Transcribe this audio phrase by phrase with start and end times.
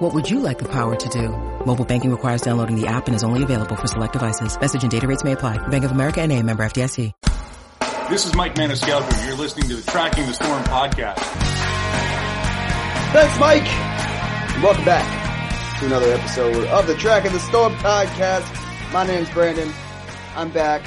[0.00, 1.28] What would you like the power to do?
[1.66, 4.58] Mobile banking requires downloading the app and is only available for select devices.
[4.58, 5.58] Message and data rates may apply.
[5.68, 7.12] Bank of America and a member FDIC.
[8.08, 9.26] This is Mike Maniscalco.
[9.26, 11.18] You're listening to the Tracking the Storm podcast.
[13.12, 13.66] Thanks, Mike.
[14.62, 18.92] Welcome back to another episode of the Tracking the Storm podcast.
[18.94, 19.70] My name's Brandon.
[20.34, 20.80] I'm back.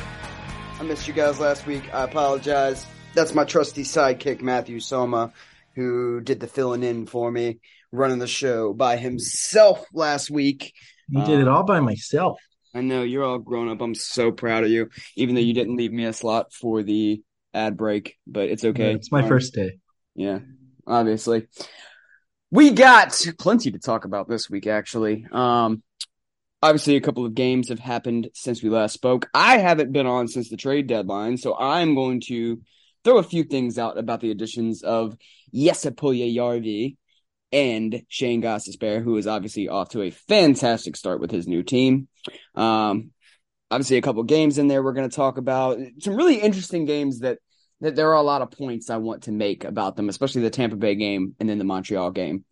[0.79, 1.83] I missed you guys last week.
[1.93, 2.83] I apologize.
[3.13, 5.33] That's my trusty sidekick, Matthew Soma,
[5.75, 7.59] who did the filling in for me,
[7.93, 10.73] running the show by himself last week.
[11.07, 12.39] You did it all by myself.
[12.73, 13.81] I know you're all grown up.
[13.81, 17.21] I'm so proud of you, even though you didn't leave me a slot for the
[17.53, 18.89] ad break, but it's okay.
[18.89, 19.77] Yeah, it's my Um, first day.
[20.15, 20.39] Yeah,
[20.87, 21.47] obviously.
[22.49, 25.25] We got plenty to talk about this week, actually.
[25.31, 25.83] Um,
[26.63, 29.29] obviously, a couple of games have happened since we last spoke.
[29.35, 32.59] I haven't been on since the trade deadline, so I'm going to
[33.03, 35.15] throw a few things out about the additions of
[35.53, 36.95] Jesse Puljujarvi
[37.53, 42.07] and Shane Gostisbehere, who is obviously off to a fantastic start with his new team.
[42.55, 43.11] Um,
[43.69, 45.77] obviously, a couple games in there we're going to talk about.
[45.99, 47.37] Some really interesting games that
[47.81, 50.49] that there are a lot of points I want to make about them, especially the
[50.49, 52.45] Tampa Bay game and then the Montreal game.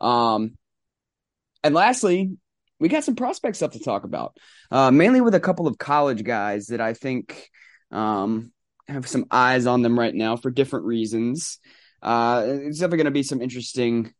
[0.00, 0.56] Um,
[1.62, 2.36] and lastly,
[2.80, 4.36] we got some prospect stuff to talk about,
[4.72, 7.48] uh, mainly with a couple of college guys that I think
[7.92, 8.50] um,
[8.88, 11.58] have some eyes on them right now for different reasons.
[12.02, 14.12] Uh, it's definitely going to be some interesting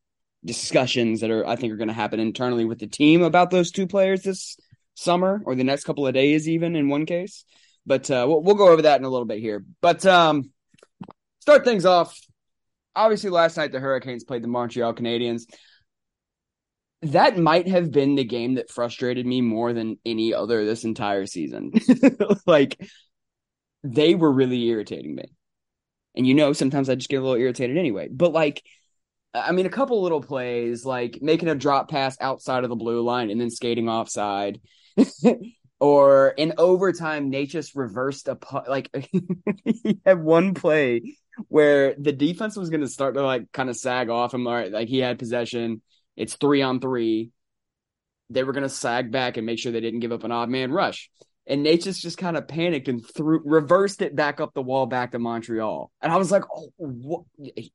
[0.44, 3.70] discussions that are I think are going to happen internally with the team about those
[3.70, 4.56] two players this
[4.94, 7.44] summer or the next couple of days, even in one case.
[7.86, 9.64] But uh, we'll, we'll go over that in a little bit here.
[9.80, 10.50] But um,
[11.40, 12.18] start things off.
[12.94, 15.42] Obviously, last night the Hurricanes played the Montreal Canadiens.
[17.02, 21.26] That might have been the game that frustrated me more than any other this entire
[21.26, 21.72] season.
[22.46, 22.78] like,
[23.82, 25.24] they were really irritating me.
[26.14, 28.08] And you know, sometimes I just get a little irritated anyway.
[28.08, 28.62] But like,
[29.34, 33.02] I mean, a couple little plays, like making a drop pass outside of the blue
[33.02, 34.60] line and then skating offside.
[35.80, 38.90] or in overtime, just reversed a pu- like
[39.64, 41.16] he had one play
[41.48, 44.46] where the defense was going to start to like kind of sag off him.
[44.46, 45.80] Right, like he had possession.
[46.14, 47.30] It's three on three.
[48.28, 50.50] They were going to sag back and make sure they didn't give up an odd
[50.50, 51.10] man rush.
[51.46, 55.10] And just, just kind of panicked and threw reversed it back up the wall back
[55.12, 55.90] to Montreal.
[56.00, 57.22] And I was like, oh, what?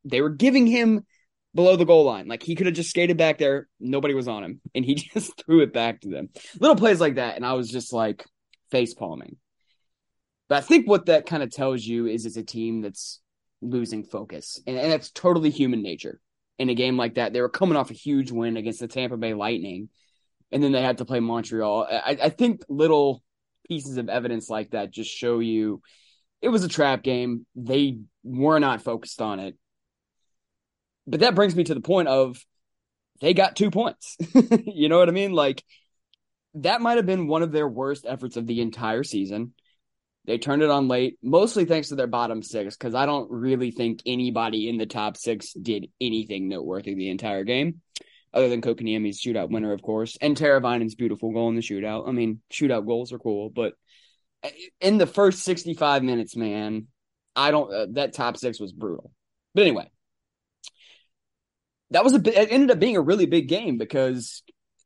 [0.05, 1.05] they were giving him
[1.53, 2.27] below the goal line.
[2.27, 3.67] Like he could have just skated back there.
[3.79, 4.61] Nobody was on him.
[4.75, 6.29] And he just threw it back to them.
[6.59, 7.35] Little plays like that.
[7.35, 8.25] And I was just like
[8.71, 9.37] face palming.
[10.49, 13.19] But I think what that kind of tells you is it's a team that's
[13.61, 14.61] losing focus.
[14.65, 16.21] And, and that's totally human nature.
[16.59, 19.17] In a game like that, they were coming off a huge win against the Tampa
[19.17, 19.89] Bay Lightning.
[20.51, 21.87] And then they had to play Montreal.
[21.89, 23.21] I, I think little
[23.67, 25.81] pieces of evidence like that just show you
[26.41, 27.45] it was a trap game.
[27.55, 29.57] They were not focused on it
[31.07, 32.43] but that brings me to the point of
[33.21, 34.15] they got two points.
[34.65, 35.31] you know what I mean?
[35.31, 35.63] Like
[36.55, 39.53] that might have been one of their worst efforts of the entire season.
[40.25, 43.71] They turned it on late, mostly thanks to their bottom six, because I don't really
[43.71, 47.81] think anybody in the top six did anything noteworthy the entire game,
[48.33, 52.09] other than Kotkaniemi's shootout winner, of course, and Teravainen's beautiful goal in the shootout.
[52.09, 53.73] I mean, shootout goals are cool, but
[54.81, 56.87] in the first 65 minutes, man,
[57.33, 59.11] I don't, uh, that top six was brutal.
[59.55, 59.89] But anyway,
[61.91, 64.43] that was a it ended up being a really big game because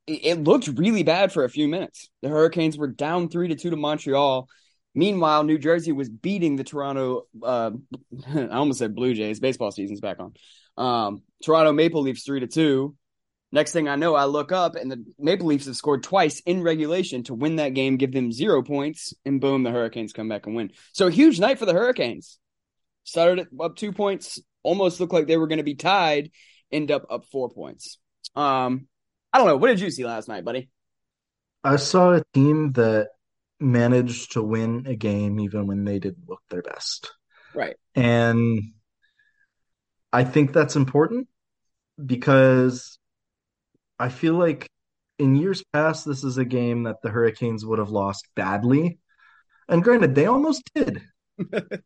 [0.08, 2.10] it, looked really bad for a few minutes.
[2.22, 4.50] The Hurricanes were down three to two to Montreal.
[4.94, 7.24] Meanwhile, New Jersey was beating the Toronto.
[7.42, 7.72] Uh,
[8.36, 9.40] I almost said Blue Jays.
[9.40, 10.34] Baseball season's back on.
[10.78, 12.96] Um, Toronto Maple Leafs three to two.
[13.54, 16.64] Next thing I know, I look up and the Maple Leafs have scored twice in
[16.64, 20.46] regulation to win that game, give them zero points, and boom, the Hurricanes come back
[20.46, 20.72] and win.
[20.94, 22.38] So a huge night for the Hurricanes.
[23.04, 26.32] Started up two points, almost looked like they were going to be tied,
[26.72, 27.98] end up up four points.
[28.36, 28.88] Um,
[29.34, 29.58] I don't know.
[29.58, 30.70] What did you see last night, buddy?
[31.64, 33.10] I saw a team that
[33.60, 37.12] managed to win a game even when they didn't look their best.
[37.54, 37.76] Right.
[37.96, 38.74] And
[40.12, 41.28] I think that's important
[42.04, 42.98] because
[44.00, 44.68] I feel like
[45.20, 48.98] in years past, this is a game that the Hurricanes would have lost badly.
[49.70, 51.04] And granted, they almost did.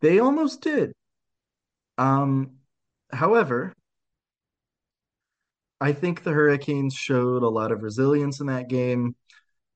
[0.00, 0.92] they almost did.
[1.98, 2.57] Um,
[3.12, 3.72] however,
[5.80, 9.14] I think the Hurricanes showed a lot of resilience in that game.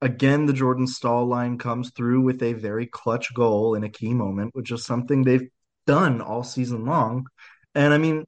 [0.00, 4.14] again, the Jordan Staal line comes through with a very clutch goal in a key
[4.14, 5.48] moment, which is something they've
[5.86, 7.26] done all season long.
[7.74, 8.24] And I mean,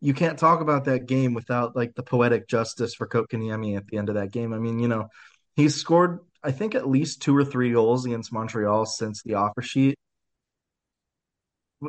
[0.00, 3.98] you can't talk about that game without like the poetic justice for Kotkaniemi at the
[3.98, 4.52] end of that game.
[4.52, 5.08] I mean, you know,
[5.56, 9.62] he's scored I think at least two or three goals against Montreal since the offer
[9.62, 9.96] sheet.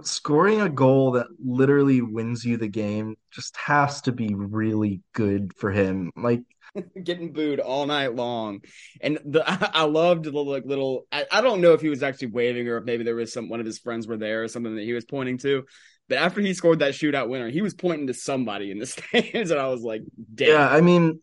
[0.04, 5.52] Scoring a goal that literally wins you the game just has to be really good
[5.58, 6.12] for him.
[6.16, 6.44] Like
[7.04, 8.62] getting booed all night long.
[9.02, 9.44] And the
[9.76, 12.78] I, loved the like little I, I, don't know if he was actually waving or
[12.78, 14.94] if maybe there was some one of his friends were there or something that he
[14.94, 15.66] was pointing to.
[16.08, 19.52] But after he scored that shootout winner, he was pointing to somebody in the stands,
[19.52, 20.02] and I was like,
[20.34, 20.50] Damn.
[20.50, 21.22] Yeah, I mean,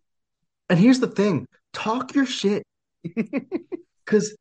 [0.68, 2.62] and here's the thing: talk your shit,
[3.02, 4.36] because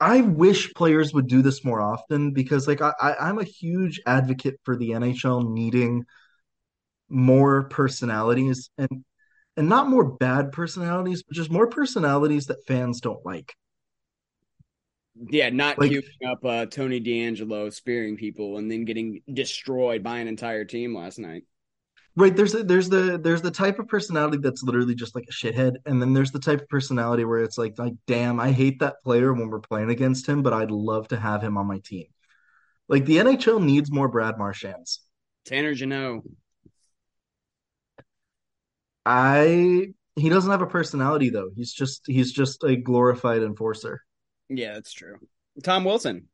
[0.00, 2.32] I wish players would do this more often.
[2.32, 6.04] Because like I, I'm a huge advocate for the NHL needing
[7.08, 9.04] more personalities and
[9.56, 13.54] and not more bad personalities, but just more personalities that fans don't like.
[15.30, 20.18] Yeah, not like, queuing up uh, Tony DeAngelo spearing people and then getting destroyed by
[20.18, 21.44] an entire team last night.
[22.18, 25.32] Right, there's a, there's the there's the type of personality that's literally just like a
[25.32, 28.80] shithead, and then there's the type of personality where it's like like damn, I hate
[28.80, 31.78] that player when we're playing against him, but I'd love to have him on my
[31.80, 32.06] team.
[32.88, 35.02] Like the NHL needs more Brad Marchands.
[35.44, 36.22] Tanner Jeannot.
[39.04, 41.50] I he doesn't have a personality though.
[41.54, 44.02] He's just he's just a glorified enforcer.
[44.48, 45.18] Yeah, that's true.
[45.62, 46.28] Tom Wilson.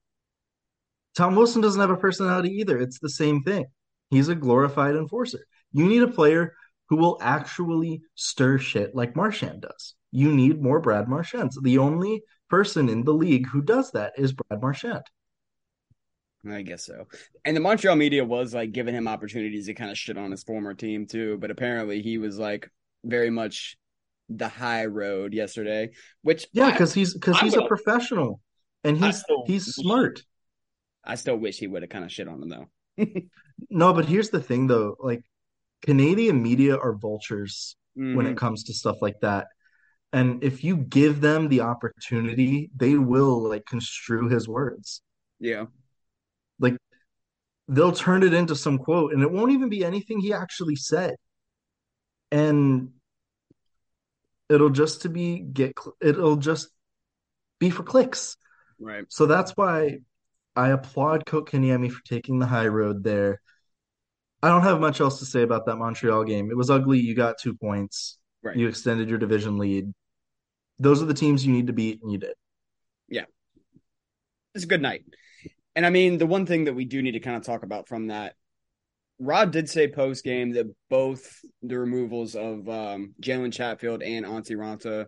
[1.17, 2.79] Tom Wilson doesn't have a personality either.
[2.79, 3.67] It's the same thing.
[4.11, 5.45] He's a glorified enforcer.
[5.73, 6.55] You need a player
[6.89, 9.95] who will actually stir shit like Marchand does.
[10.11, 11.59] You need more Brad Marchands.
[11.63, 15.05] The only person in the league who does that is Brad Marchand.
[16.51, 17.07] I guess so.
[17.45, 20.43] And the Montreal media was like giving him opportunities to kind of shit on his
[20.43, 22.69] former team too, but apparently he was like
[23.05, 23.77] very much
[24.29, 25.91] the high road yesterday.
[26.23, 28.41] Which yeah, because he's because he's a professional
[28.83, 30.23] and he's still, he's smart.
[31.05, 33.05] I still wish he would have kind of shit on him though.
[33.71, 35.23] no, but here's the thing though, like
[35.83, 38.17] Canadian media are vultures mm-hmm.
[38.17, 38.39] when it mm-hmm.
[38.39, 39.49] comes to stuff like that.
[40.13, 45.03] And if you give them the opportunity, they will like construe his words.
[45.41, 45.67] Yeah
[46.63, 46.77] like
[47.69, 51.15] they'll turn it into some quote and it won't even be anything he actually said
[52.31, 52.89] and
[54.49, 56.69] it'll just to be get it'll just
[57.59, 58.37] be for clicks
[58.81, 59.99] right so that's why
[60.57, 63.41] i applaud Kotkaniemi for taking the high road there
[64.43, 67.15] i don't have much else to say about that montreal game it was ugly you
[67.15, 68.57] got two points right.
[68.57, 69.93] you extended your division lead
[70.79, 72.35] those are the teams you need to beat and you did
[73.09, 73.25] yeah
[74.55, 75.05] it's a good night
[75.75, 77.89] and I mean, the one thing that we do need to kind of talk about
[77.89, 78.35] from that,
[79.19, 84.57] Rod did say post game that both the removals of um, Jalen Chatfield and Antti
[84.57, 85.07] Raanta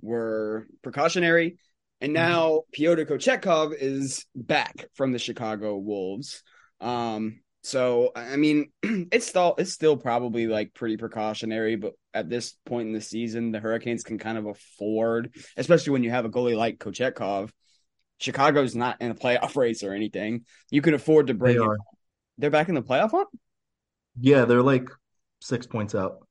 [0.00, 1.58] were precautionary.
[2.00, 2.28] And mm-hmm.
[2.28, 6.42] now Pyotr Kochetkov is back from the Chicago Wolves.
[6.80, 12.54] Um, so I mean, it's still it's still probably like pretty precautionary, but at this
[12.66, 16.30] point in the season, the Hurricanes can kind of afford, especially when you have a
[16.30, 17.50] goalie like Kochetkov,
[18.18, 20.44] Chicago's not in a playoff race or anything.
[20.70, 21.56] You can afford to bring.
[21.56, 21.78] They are.
[22.36, 23.28] They're back in the playoff hunt.
[24.20, 24.88] Yeah, they're like
[25.40, 26.26] six points out.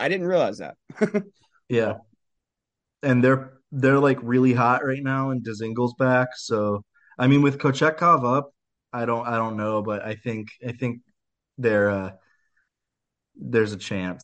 [0.00, 0.76] I didn't realize that.
[1.68, 1.94] yeah,
[3.02, 6.30] and they're they're like really hot right now, and Dzingel's back.
[6.36, 6.84] So
[7.16, 8.53] I mean, with Kochetkov up,
[8.94, 11.00] I don't I don't know, but I think I think
[11.58, 12.10] they're uh,
[13.36, 14.22] there's a chance.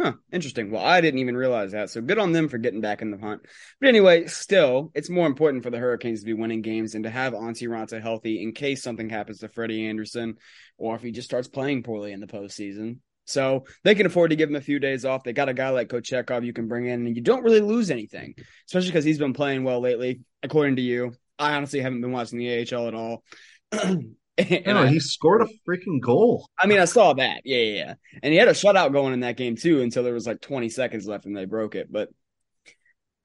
[0.00, 0.70] Huh, interesting.
[0.70, 1.90] Well, I didn't even realize that.
[1.90, 3.42] So good on them for getting back in the hunt.
[3.78, 7.10] But anyway, still, it's more important for the Hurricanes to be winning games and to
[7.10, 10.36] have Antti Raanta healthy in case something happens to Freddie Andersen
[10.78, 12.98] or if he just starts playing poorly in the postseason.
[13.26, 15.22] So they can afford to give him a few days off.
[15.22, 17.90] They got a guy like Kochetkov you can bring in, and you don't really lose
[17.90, 18.34] anything,
[18.66, 21.14] especially because he's been playing well lately, according to you.
[21.38, 23.24] I honestly haven't been watching the AHL at all.
[24.38, 26.48] and know, he scored a freaking goal.
[26.58, 27.42] I mean, I saw that.
[27.44, 27.94] Yeah, yeah, yeah.
[28.22, 30.68] And he had a shutout going in that game too until there was like 20
[30.68, 31.90] seconds left and they broke it.
[31.90, 32.08] But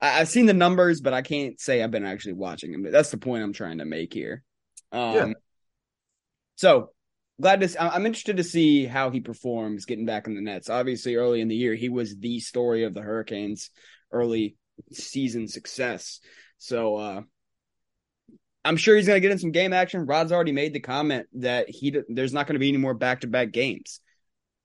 [0.00, 2.82] I, have seen the numbers, but I can't say I've been actually watching.
[2.82, 4.42] But that's the point I'm trying to make here.
[4.92, 5.32] Um, yeah.
[6.56, 6.90] So
[7.40, 7.82] glad to.
[7.82, 10.70] I'm interested to see how he performs getting back in the nets.
[10.70, 13.70] Obviously, early in the year, he was the story of the Hurricanes'
[14.12, 14.56] early
[14.92, 16.20] season success.
[16.58, 17.22] So uh,
[18.64, 20.06] I'm sure he's going to get in some game action.
[20.06, 23.20] Rod's already made the comment that he there's not going to be any more back
[23.20, 24.00] to back games.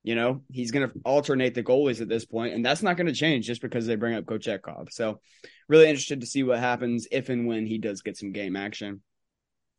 [0.03, 3.07] You know, he's going to alternate the goalies at this point, and that's not going
[3.07, 4.91] to change just because they bring up Kochetkov.
[4.91, 5.21] So,
[5.69, 9.01] really interested to see what happens if and when he does get some game action.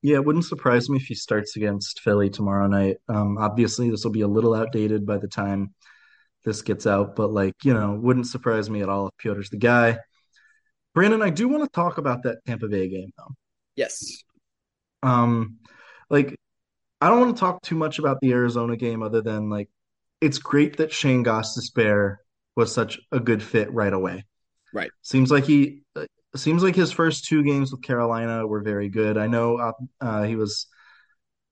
[0.01, 2.97] Yeah, it wouldn't surprise me if he starts against Philly tomorrow night.
[3.09, 5.75] Um, obviously, this will be a little outdated by the time
[6.45, 9.59] this gets out, but like you know, wouldn't surprise me at all if Piotr's the
[9.59, 9.99] guy.
[10.95, 13.35] Brandon, I do want to talk about that Tampa Bay game though.
[13.77, 14.23] Yes.
[15.03, 15.59] Um,
[16.11, 16.37] like
[17.01, 19.69] I don't want to talk too much about the Arizona game other than like
[20.21, 22.17] it's great that Shane Gostisbehere
[22.57, 24.25] was such a good fit right away.
[24.73, 24.91] Right.
[25.03, 25.83] Seems like he
[26.37, 29.17] seems like his first two games with Carolina were very good.
[29.19, 30.67] I know uh, uh, he was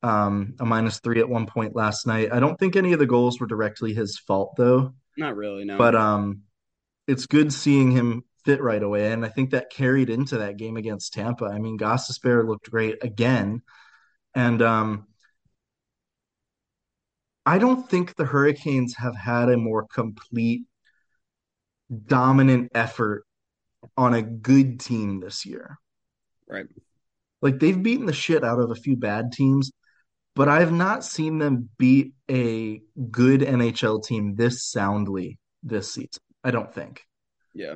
[0.02, 2.32] um, a minus three at one point last night.
[2.32, 4.94] I don't think any of the goals were directly his fault though.
[5.16, 5.78] Not really, no.
[5.78, 6.42] But um,
[7.06, 10.76] it's good seeing him fit right away, and I think that carried into that game
[10.76, 11.46] against Tampa.
[11.46, 13.62] I mean, Gostisbehere looked great again,
[14.34, 15.06] and um,
[17.44, 20.62] I don't think the Hurricanes have had a more complete,
[22.06, 23.24] dominant effort
[23.96, 25.78] on a good team this year.
[26.48, 26.66] Right.
[27.40, 29.72] Like they've beaten the shit out of a few bad teams,
[30.34, 32.80] but I've not seen them beat a
[33.10, 36.22] good NHL team this soundly this season.
[36.44, 37.02] I don't think.
[37.54, 37.74] Yeah.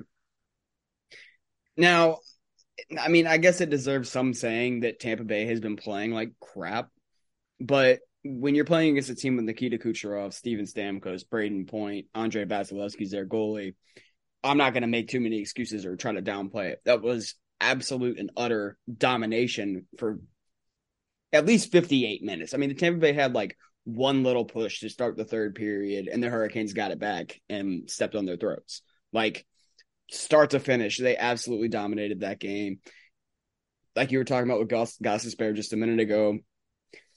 [1.76, 2.18] Now,
[2.98, 6.32] I mean, I guess it deserves some saying that Tampa Bay has been playing like
[6.40, 6.88] crap,
[7.60, 12.44] but when you're playing against a team with Nikita Kucherov, Steven Stamkos, Brayden Point, Andrei
[12.44, 13.74] Vasilevskiy's their goalie,
[14.42, 16.80] I'm not going to make too many excuses or try to downplay it.
[16.84, 20.20] That was absolute and utter domination for
[21.32, 22.54] at least 58 minutes.
[22.54, 26.08] I mean, the Tampa Bay had like one little push to start the third period,
[26.08, 28.82] and the Hurricanes got it back and stepped on their throats.
[29.12, 29.46] Like
[30.10, 32.80] start to finish, they absolutely dominated that game.
[33.94, 36.38] Like you were talking about with Goss, Gostisbehere just a minute ago,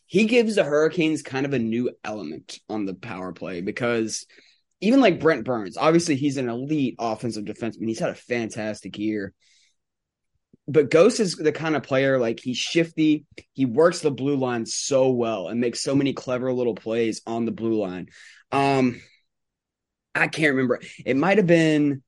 [0.05, 4.25] he gives the Hurricanes kind of a new element on the power play because
[4.81, 7.87] even like Brent Burns, obviously he's an elite offensive defenseman.
[7.87, 9.33] He's had a fantastic year.
[10.67, 13.25] But Ghost is the kind of player like he's shifty.
[13.53, 17.45] He works the blue line so well and makes so many clever little plays on
[17.45, 18.09] the blue line.
[18.51, 19.01] Um,
[20.15, 20.79] I can't remember.
[21.05, 22.03] It might have been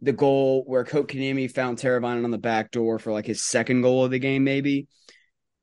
[0.00, 4.04] the goal where Kotkaniemi found Teravainen on the back door for like his second goal
[4.04, 4.88] of the game, maybe.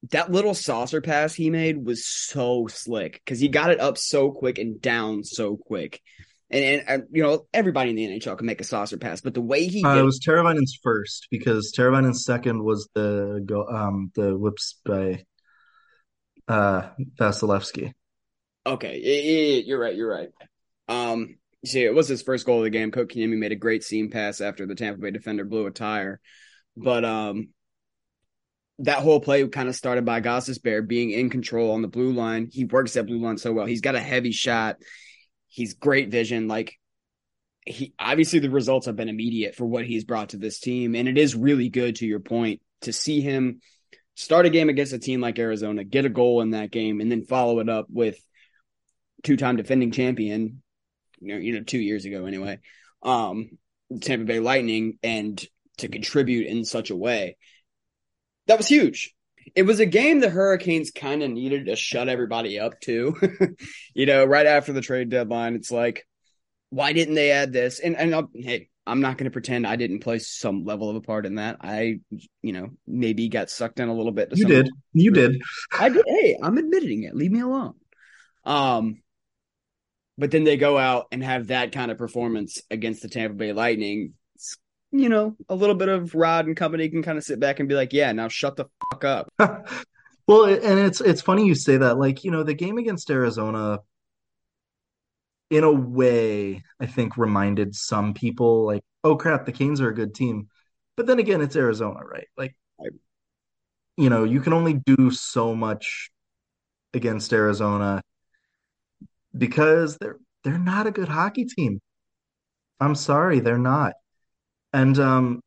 [0.10, 4.32] That little saucer pass he made was so slick because he got it up so
[4.32, 6.02] quick and down so quick.
[6.50, 9.36] And, and, and, you know everybody in the NHL can make a saucer pass, but
[9.36, 14.12] the way he uh, it was Teravainen's first because Teravainen's second was the go um
[14.16, 15.24] the whips by
[16.48, 17.94] uh Vasilevskiy.
[18.66, 19.96] Okay, you're right.
[19.96, 20.30] You're right.
[20.88, 22.92] Um, see, it was his first goal of the game.
[22.92, 26.20] Kotkaniemi made a great seam pass after the Tampa Bay defender blew a tire,
[26.76, 27.50] but um,
[28.80, 32.50] that whole play kind of started by Gostisbehere being in control on the blue line.
[32.52, 33.66] He works that blue line so well.
[33.66, 34.78] He's got a heavy shot
[35.52, 36.48] He's great vision.
[36.48, 36.80] Like
[37.66, 40.96] he obviously the results have been immediate for what he's brought to this team.
[40.96, 43.60] And it is really good to your point to see him
[44.16, 47.12] start a game against a team like Arizona, get a goal in that game, and
[47.12, 48.18] then follow it up with
[49.24, 50.64] two time defending champion,
[51.22, 52.60] you know, two years ago anyway.
[53.04, 53.58] Um,
[54.02, 55.44] Tampa Bay Lightning and
[55.78, 57.38] to contribute in such a way.
[58.48, 59.14] That was huge
[59.56, 63.16] it was a game the Hurricanes kind of needed to shut everybody up to.
[63.94, 66.08] you know, right after the trade deadline, it's like,
[66.70, 67.80] why didn't they add this?
[67.80, 70.96] And and I'll, hey, I'm not going to pretend I didn't play some level of
[70.96, 71.58] a part in that.
[71.62, 72.00] I,
[72.42, 74.30] you know, maybe got sucked in a little bit.
[74.36, 74.70] you did.
[74.94, 75.42] You did.
[75.78, 76.06] I did.
[76.08, 77.16] Hey, I'm admitting it.
[77.16, 77.76] Leave me alone.
[78.46, 79.02] Um,
[80.22, 83.54] but then they go out and have that kind of performance against the Tampa Bay
[83.54, 84.14] Lightning
[84.92, 87.70] you know, a little bit of Rod and company can kind of sit back and
[87.70, 89.34] be like, yeah, now shut the fuck up.
[90.28, 91.98] well, and it's it's funny you say that.
[91.98, 93.80] Like, you know, the game against Arizona,
[95.50, 99.96] in a way, I think reminded some people like, oh crap, the Canes are a
[99.96, 100.50] good team.
[100.98, 102.28] But then again, it's Arizona, right?
[102.38, 102.56] Like,
[103.96, 106.12] you know, you can only do so much
[106.94, 108.02] against Arizona
[109.38, 111.80] because they're they're not a good hockey team.
[112.80, 113.94] I'm sorry, they're not.
[114.74, 115.42] And um,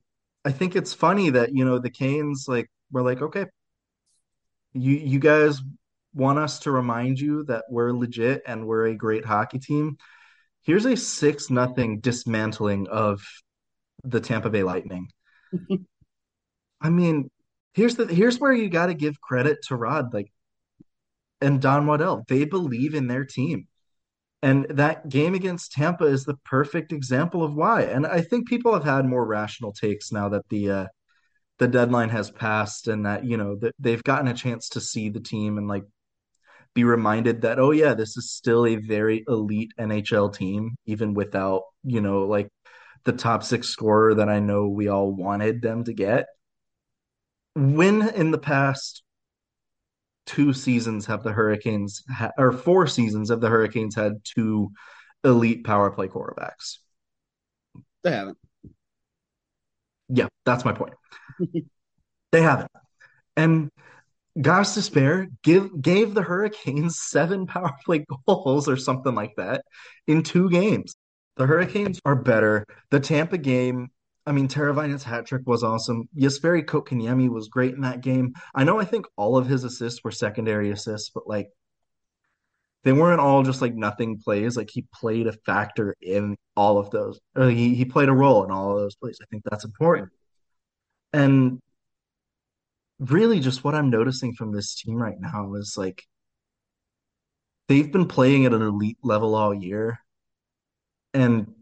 [0.45, 3.47] I think it's funny that you know the Canes like were like, okay,
[4.73, 5.61] you you guys
[6.15, 9.97] want us to remind you that we're legit and we're a great hockey team.
[10.63, 13.21] Here's a six nothing dismantling of
[14.05, 15.09] the Tampa Bay Lightning.
[16.81, 17.31] I mean,
[17.73, 20.31] here's the here's where you got to give credit to Rod like
[21.41, 22.25] and Don Waddell.
[22.29, 23.67] They believe in their team.
[24.45, 27.85] And that game against Tampa is the perfect example of why.
[27.85, 30.87] And I think people have had more rational takes now that the uh,
[31.59, 35.09] the deadline has passed and that you know that they've gotten a chance to see
[35.09, 35.85] the team and like
[36.75, 41.63] be reminded that oh yeah, this is still a very elite NHL team even without,
[41.83, 42.51] you know, like
[43.05, 46.27] the top 6 scorer that I know we all wanted them to get.
[47.55, 49.04] When in the past
[50.27, 54.73] two seasons have the Hurricanes ha- or four seasons have the Hurricanes had two
[55.23, 56.79] elite power play quarterbacks.
[58.03, 58.39] They haven't.
[60.09, 60.95] Yeah, that's my point.
[62.33, 62.71] they haven't.
[63.37, 63.71] And
[64.39, 69.65] Gostisbehere give gave the Hurricanes seven power play goals or something like that
[70.07, 70.95] in two games.
[71.37, 72.67] The Hurricanes are better.
[72.91, 73.91] The Tampa game,
[74.27, 76.09] I mean, Teravainen's hat trick was awesome.
[76.17, 78.35] Jesperi Kotkaniemi was great in that game.
[78.55, 81.51] I know I think all of his assists were secondary assists, but like
[82.85, 84.57] they weren't all just like nothing plays.
[84.57, 87.19] Like he played a factor in all of those.
[87.35, 89.19] Or he, he played a role in all of those plays.
[89.23, 90.11] I think that's important.
[91.13, 91.61] And
[92.99, 96.03] really just what I'm noticing from this team right now is like
[97.69, 99.99] they've been playing at an elite level all year.
[101.13, 101.55] And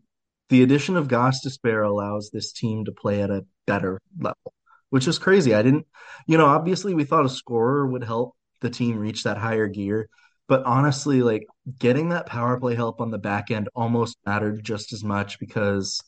[0.52, 4.52] the addition of Gostisbehere allows this team to play at a better level,
[4.90, 5.54] which is crazy.
[5.54, 5.86] I didn't,
[6.26, 10.10] you know, obviously we thought a scorer would help the team reach that higher gear.
[10.48, 11.46] But honestly, like
[11.78, 16.02] getting that power play help on the back end almost mattered just as much because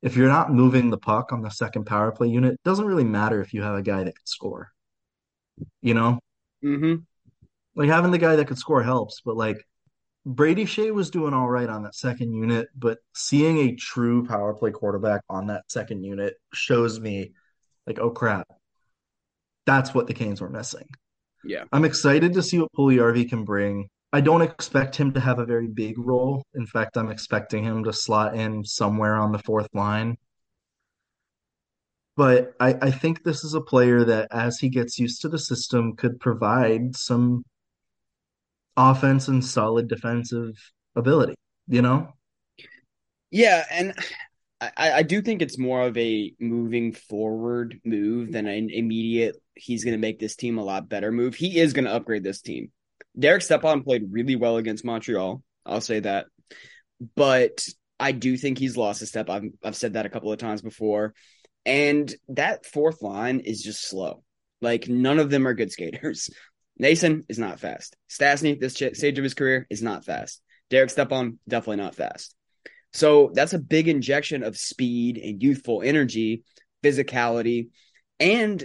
[0.00, 3.04] if you're not moving the puck on the second power play unit, it doesn't really
[3.04, 4.70] matter if you have a guy that can score.
[5.82, 6.20] You know?
[6.64, 7.02] Mm-hmm.
[7.74, 9.62] Like having the guy that could score helps, but like
[10.26, 14.54] Brady Skjei was doing all right on that second unit, but seeing a true power
[14.54, 17.32] play quarterback on that second unit shows me
[17.86, 18.46] like, oh crap.
[19.66, 20.88] That's what the Canes were missing.
[21.44, 21.64] Yeah.
[21.72, 23.88] I'm excited to see what Puljujarvi can bring.
[24.12, 26.42] I don't expect him to have a very big role.
[26.54, 30.16] In fact, I'm expecting him to slot in somewhere on the fourth line.
[32.16, 35.38] But I, I think this is a player that, as he gets used to the
[35.38, 37.44] system, could provide some
[38.80, 40.54] offense and solid defensive
[40.96, 41.34] ability,
[41.68, 42.12] you know?
[43.30, 43.94] Yeah, and
[44.60, 49.84] I, I do think it's more of a moving forward move than an immediate he's
[49.84, 51.34] going to make this team a lot better move.
[51.34, 52.72] He is going to upgrade this team.
[53.18, 55.42] Derek Stepan played really well against Montreal.
[55.66, 56.26] I'll say that.
[57.14, 57.66] But
[57.98, 59.28] I do think he's lost a step.
[59.28, 61.14] I've, I've said that a couple of times before.
[61.66, 64.22] And that fourth line is just slow.
[64.62, 66.30] Like, none of them are good skaters.
[66.80, 67.96] Noesen is not fast.
[68.08, 70.40] Stastny, this stage of his career, is not fast.
[70.70, 72.34] Derek Stepan, definitely not fast.
[72.92, 76.44] So that's a big injection of speed and youthful energy,
[76.82, 77.68] physicality,
[78.18, 78.64] and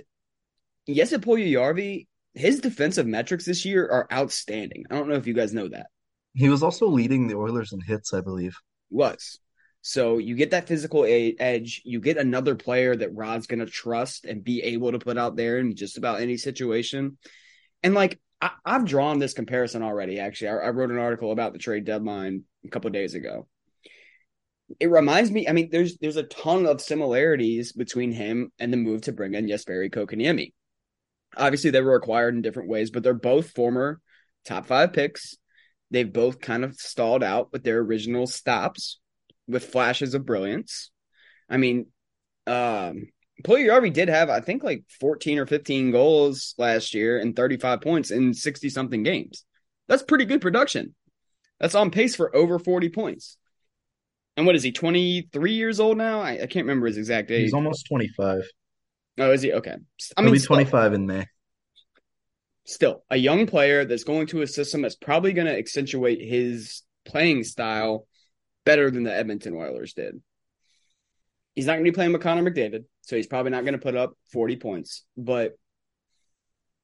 [0.88, 4.86] Jesse Puljujarvi, his defensive metrics this year are outstanding.
[4.90, 5.88] I don't know if you guys know that.
[6.34, 8.56] He was also leading the Oilers in hits, I believe.
[8.90, 9.40] Was.
[9.82, 11.82] So you get that physical edge.
[11.86, 15.36] You get another player that Rod's going to trust and be able to put out
[15.36, 17.18] there in just about any situation.
[17.86, 20.20] And like, I, have drawn this comparison already.
[20.20, 23.48] Actually, I, I, wrote an article about the trade deadline a couple days ago.
[24.80, 25.48] It reminds me.
[25.48, 29.36] I mean, there's there's a ton of similarities between him and the move to bring
[29.36, 30.54] in Jesperi Kotkaniemi.
[31.38, 34.02] Obviously, they were acquired in different ways, but they're both former
[34.46, 35.36] top five picks.
[35.92, 39.00] They've both kind of stalled out with their original stops
[39.48, 40.90] with flashes of brilliance.
[41.48, 41.86] I mean,
[42.48, 43.10] um,
[43.44, 48.12] Puljujarvi did have, I think, like 14 or 15 goals last year and 35 points
[48.12, 49.44] in 60 something games.
[49.88, 50.96] That's pretty good production.
[51.60, 53.38] That's on pace for over 40 points.
[54.38, 56.22] And what is he, 23 years old now?
[56.22, 57.44] I, I can't remember his exact age.
[57.44, 58.42] He's almost 25.
[59.18, 59.54] Oh, is he?
[59.54, 59.76] Okay.
[60.18, 61.26] I mean, He'll be 25 in May.
[62.66, 66.82] Still, a young player that's going to a system that's probably going to accentuate his
[67.06, 68.08] playing style
[68.66, 70.22] better than the Edmonton Oilers did.
[71.56, 73.80] He's not going to be playing with Connor McDavid, so he's probably not going to
[73.80, 75.04] put up 40 points.
[75.18, 75.58] But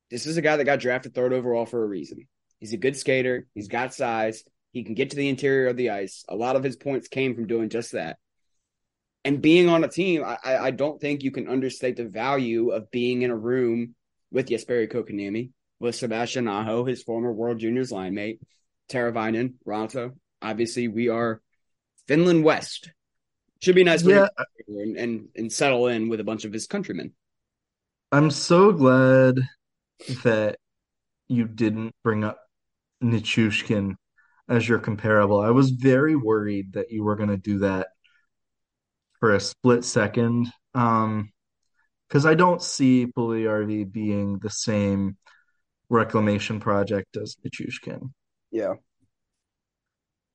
[0.10, 2.28] this is a guy that got drafted third overall for a reason.
[2.60, 3.48] He's a good skater.
[3.54, 4.44] He's got size.
[4.72, 6.24] He can get to the interior of the ice.
[6.30, 8.18] A lot of his points came from doing just that
[9.24, 12.90] and being on a team, I, I don't think you can understate the value of
[12.90, 13.96] being in a room
[14.32, 18.42] with Jesperi Kotkaniemi, with Sebastian Aho, his former World Juniors line mate,
[18.90, 20.14] Teravainen, Raanta.
[20.42, 21.42] Obviously, we are
[22.08, 22.92] Finland West.
[23.62, 24.28] Should be nice yeah.
[24.68, 27.14] and, and and settle in with a bunch of his countrymen.
[28.12, 29.40] I'm so glad
[30.24, 30.58] that
[31.28, 32.40] you didn't bring up
[33.04, 33.96] Nichushkin
[34.50, 35.40] as your comparable.
[35.40, 37.88] I was very worried that you were going to do that
[39.20, 40.52] for a split second.
[40.74, 41.32] Um,
[42.12, 45.16] because I don't see Puljujarvi being the same
[45.88, 48.12] reclamation project as Nichushkin.
[48.52, 48.74] Yeah.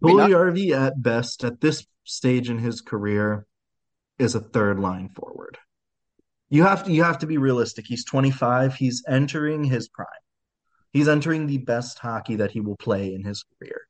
[0.03, 3.47] Puljujarvi at best at this stage in his career
[4.19, 5.59] is a third line forward.
[6.49, 7.87] You have to you have to be realistic.
[7.87, 8.75] He's 25.
[8.75, 10.07] He's entering his prime.
[10.93, 13.83] He's entering the best hockey that he will play in his career.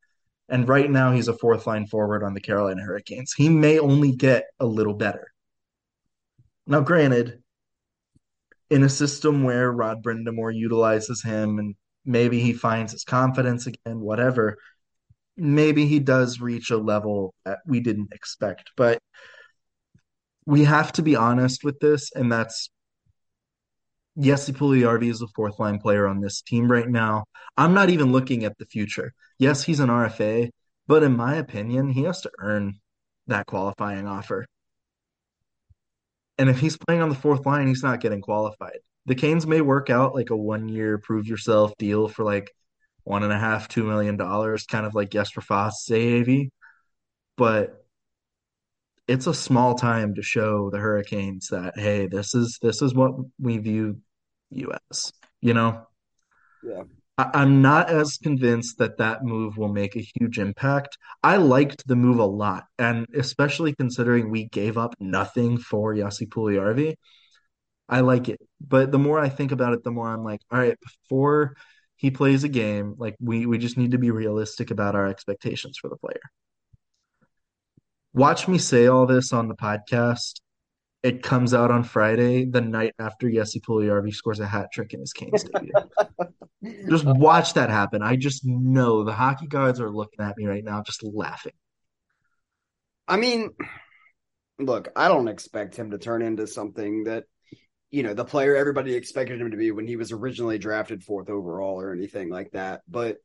[0.48, 3.32] And right now, he's a fourth line forward on the Carolina Hurricanes.
[3.32, 5.32] He may only get a little better.
[6.66, 7.42] Now, granted,
[8.70, 14.00] in a system where Rod Brind'Amour utilizes him and maybe he finds his confidence again,
[14.00, 14.58] whatever,
[15.36, 18.70] maybe he does reach a level that we didn't expect.
[18.76, 18.98] But
[20.46, 22.70] we have to be honest with this, and that's
[24.18, 27.24] Jesse Puljujarvi is a fourth line player on this team right now.
[27.56, 29.12] I'm not even looking at the future.
[29.38, 30.50] Yes, he's an RFA,
[30.86, 32.80] but in my opinion, he has to earn
[33.26, 34.46] that qualifying offer.
[36.38, 38.78] And if he's playing on the fourth line, he's not getting qualified.
[39.06, 42.50] The Canes may work out like a one year prove yourself deal for like
[43.06, 46.50] one and a half, two million dollars, kind of like Jesper Fast AAV.
[47.36, 47.84] But
[49.06, 53.12] it's a small time to show the Hurricanes that hey, this is this is what
[53.38, 54.00] we view
[54.50, 55.12] US.
[55.40, 55.86] You know,
[56.64, 56.82] Yeah.
[57.16, 60.98] I, am not as convinced that that move will make a huge impact.
[61.22, 66.26] I liked the move a lot, and especially considering we gave up nothing for Jesse
[66.26, 66.96] Puljujarvi,
[67.88, 68.40] I like it.
[68.60, 71.54] But the more I think about it, the more I'm like, all right, before
[71.96, 75.78] he plays a game, like we we just need to be realistic about our expectations
[75.78, 76.20] for the player.
[78.12, 80.40] Watch me say all this on the podcast
[81.06, 84.98] it comes out on Friday, the night after Jesse Puljujarvi scores a hat trick in
[84.98, 85.72] his Canes debut.
[86.88, 88.02] just watch that happen.
[88.02, 91.52] I just know the hockey gods are looking at me right now, just laughing.
[93.06, 93.50] I mean,
[94.58, 97.26] look, I don't expect him to turn into something that
[97.90, 101.30] you know the player everybody expected him to be when he was originally drafted fourth
[101.30, 102.82] overall or anything like that.
[102.88, 103.18] But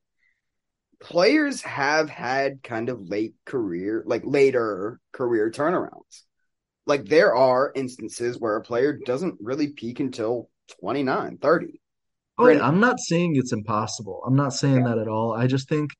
[1.00, 6.24] players have had kind of late career, like later career turnarounds
[6.86, 11.82] like there are instances where a player doesn't really peak until 29, 30.
[12.38, 14.24] Oh, yeah, I'm not saying it's impossible.
[14.26, 14.90] I'm not saying yeah.
[14.90, 15.34] that at all.
[15.34, 15.92] I just think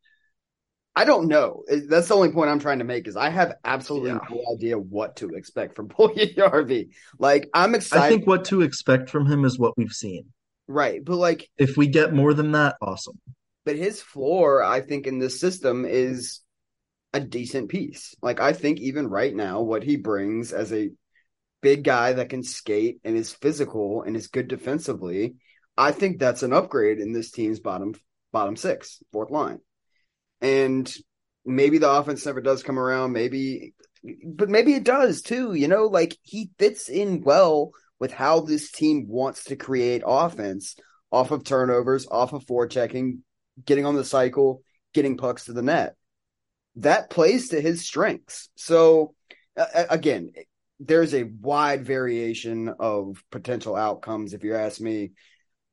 [0.96, 1.64] I don't know.
[1.72, 4.20] Uh, that's the only point I'm trying to make is I have absolutely yeah.
[4.30, 6.90] no idea what to expect from Puljujarvi.
[7.18, 8.04] Like I'm excited.
[8.04, 10.26] I think what to expect from him is what we've seen.
[10.68, 13.20] Right, but like if we get more than that, awesome.
[13.66, 16.40] But his floor, I think, in this system is
[17.14, 18.16] a decent piece.
[18.22, 20.90] Like I think even right now, what he brings as a
[21.62, 25.36] big guy that can skate and is physical and is good defensively,
[25.78, 27.96] I think that's an upgrade in this team's bottom
[28.32, 29.60] bottom six, fourth line.
[30.42, 30.92] And
[31.46, 33.74] maybe the offense never does come around, maybe
[34.26, 38.72] but maybe it does too, you know, like he fits in well with how this
[38.72, 40.76] team wants to create offense
[41.12, 43.20] off of turnovers, off of forechecking,
[43.64, 45.96] getting on the cycle, getting pucks to the net.
[46.78, 48.50] That plays to his strengths.
[48.56, 49.14] So
[49.56, 50.32] again,
[50.80, 55.12] there's a wide variation of potential outcomes if you ask me,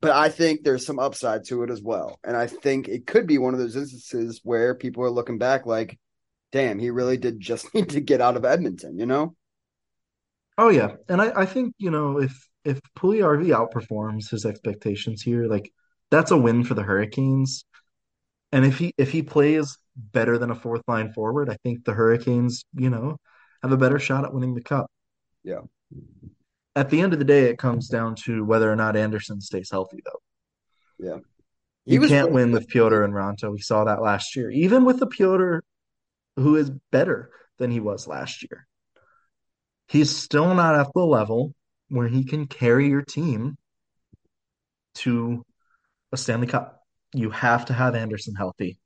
[0.01, 2.19] but I think there's some upside to it as well.
[2.25, 5.67] And I think it could be one of those instances where people are looking back
[5.67, 5.99] like,
[6.53, 9.35] damn, he really did just need to get out of Edmonton, you know?
[10.57, 10.97] Oh yeah.
[11.09, 15.73] And I, I think, you know, if if Puljujarvi outperforms his expectations here, like
[16.11, 17.65] that's a win for the Hurricanes.
[18.53, 21.93] And if he if he plays better than a fourth line forward, I think the
[21.93, 23.19] Hurricanes, you know,
[23.63, 24.91] have a better shot at winning the cup.
[25.45, 25.61] Yeah.
[26.77, 29.71] At the end of the day, it comes down to whether or not Andersen stays
[29.71, 30.21] healthy, though.
[30.99, 31.19] Yeah.
[31.85, 33.51] He you can't win with Piotr and Raanta.
[33.51, 34.51] We saw that last year.
[34.51, 35.61] Even with the Piotr
[36.37, 38.67] who is better than he was last year,
[39.89, 41.55] he's still not at the level
[41.89, 43.57] where he can carry your team
[44.97, 45.45] to
[46.13, 46.83] a Stanley Cup.
[47.15, 48.79] You have to have Andersen healthy.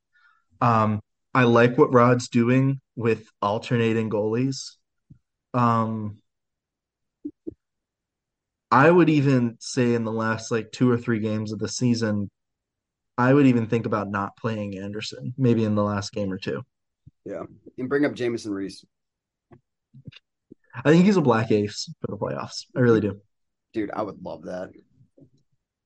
[0.60, 1.00] Um,
[1.34, 4.76] I like what Rod's doing with alternating goalies.
[5.54, 6.21] Um,
[8.72, 12.30] I would even say in the last like two or three games of the season,
[13.18, 16.62] I would even think about not playing Andersen, maybe in the last game or two.
[17.24, 17.42] Yeah,
[17.78, 18.84] and bring up Jamieson Rees.
[20.74, 22.64] I think he's a black ace for the playoffs.
[22.74, 23.20] I really do.
[23.74, 24.70] Dude, I would love that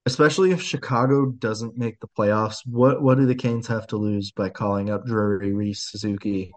[0.07, 2.59] especially if Chicago doesn't make the playoffs.
[2.64, 6.53] What what do the Canes have to lose by calling up Drury, Rees, Suzuki,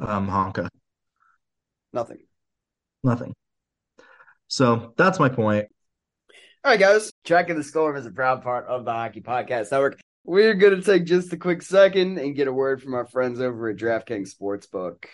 [0.00, 0.68] um, Honka?
[1.92, 2.18] Nothing.
[3.04, 3.34] Nothing.
[4.50, 5.68] So that's my point.
[6.64, 7.12] All right, guys.
[7.24, 9.98] Tracking the Storm is a proud part of the Hockey Podcast Network.
[10.24, 13.40] We're going to take just a quick second and get a word from our friends
[13.40, 15.04] over at DraftKings Sportsbook.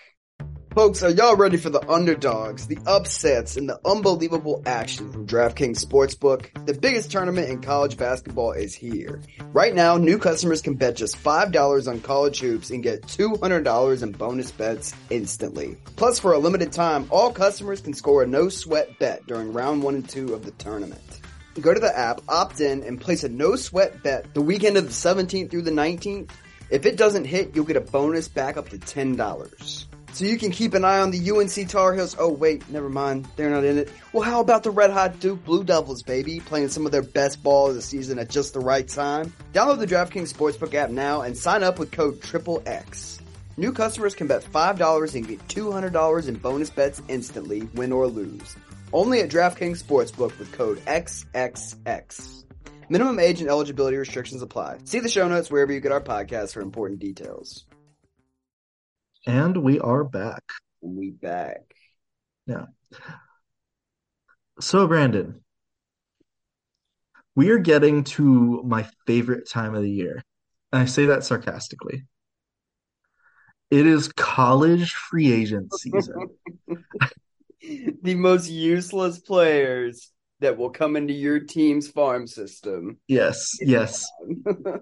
[0.76, 5.82] Folks, are y'all ready for the underdogs, the upsets, and the unbelievable action from DraftKings
[5.82, 6.66] Sportsbook?
[6.66, 9.22] The biggest tournament in college basketball is here.
[9.54, 14.12] Right now, new customers can bet just $5 on college hoops and get $200 in
[14.12, 15.78] bonus bets instantly.
[15.96, 19.82] Plus, for a limited time, all customers can score a no sweat bet during round
[19.82, 21.22] one and two of the tournament.
[21.58, 24.84] Go to the app, opt in, and place a no sweat bet the weekend of
[24.84, 26.28] the 17th through the 19th.
[26.68, 29.86] If it doesn't hit, you'll get a bonus back up to $10
[30.16, 32.16] so you can keep an eye on the UNC Tar Heels.
[32.18, 33.92] Oh wait, never mind, they're not in it.
[34.14, 37.42] Well, how about the Red Hot Duke Blue Devils, baby, playing some of their best
[37.42, 39.30] ball of the season at just the right time?
[39.52, 43.20] Download the DraftKings Sportsbook app now and sign up with code Triple X.
[43.58, 48.56] New customers can bet $5 and get $200 in bonus bets instantly, win or lose.
[48.94, 52.44] Only at DraftKings Sportsbook with code XXX.
[52.88, 54.78] Minimum age and eligibility restrictions apply.
[54.84, 57.66] See the show notes wherever you get our podcast for important details.
[59.26, 60.42] And we are back.
[60.80, 61.74] We back.
[62.46, 62.66] Yeah.
[64.60, 65.42] So, Brandon,
[67.34, 70.22] we are getting to my favorite time of the year.
[70.72, 72.04] And I say that sarcastically.
[73.68, 76.28] It is college free agent season.
[78.02, 82.98] the most useless players that will come into your team's farm system.
[83.08, 84.08] Yes, yes.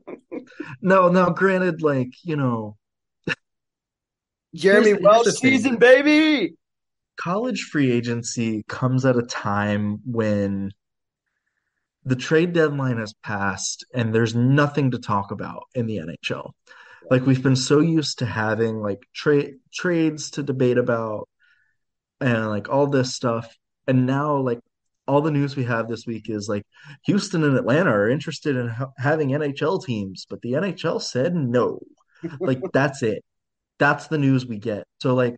[0.83, 2.77] no, now granted, like, you know,
[4.55, 6.55] Jeremy Here's- here's Welch the season, baby.
[7.17, 10.71] college free agency comes at a time when
[12.05, 16.51] the trade deadline has passed and there's nothing to talk about in the NHL.
[17.11, 21.29] Like we've been so used to having like trade trades to debate about
[22.21, 24.59] and like all this stuff and now like
[25.07, 26.65] all the news we have this week is like
[27.07, 31.79] Houston and Atlanta are interested in ha- having NHL teams, but the NHL said no.
[32.41, 33.23] Like that's it.
[33.79, 34.85] That's the news we get.
[35.01, 35.37] So like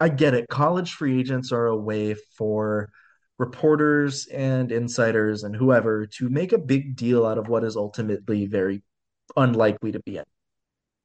[0.00, 0.48] I get it.
[0.48, 2.90] College free agents are a way for
[3.38, 8.46] reporters and insiders and whoever to make a big deal out of what is ultimately
[8.46, 8.82] very
[9.36, 10.24] unlikely to be in.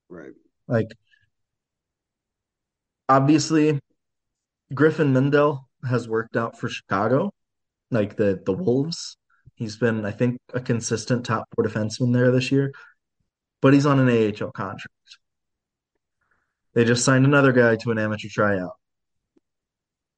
[0.10, 0.34] Right.
[0.68, 0.88] Like,
[3.10, 3.80] obviously,
[4.74, 7.32] Griffin Mendel has worked out for Chicago,
[7.92, 9.18] like the the Wolves.
[9.56, 12.74] He's been, I think, a consistent top four defenseman there this year,
[13.62, 15.20] but he's on an AHL contract.
[16.76, 18.74] They just signed another guy to an amateur tryout.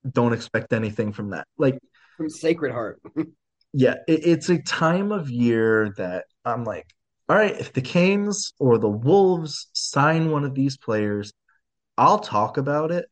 [0.10, 1.48] Don't expect anything from that.
[1.58, 1.78] Like,
[2.17, 3.00] From Sacred Heart.
[3.74, 6.88] yeah, it, it's a time of year that I'm like,
[7.30, 11.32] all right, if the Canes or the Wolves sign one of these players,
[11.98, 13.06] I'll talk about it,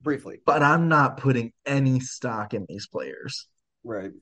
[0.00, 0.40] Briefly.
[0.44, 3.46] but I'm not putting any stock in these players.
[3.84, 4.12] Right.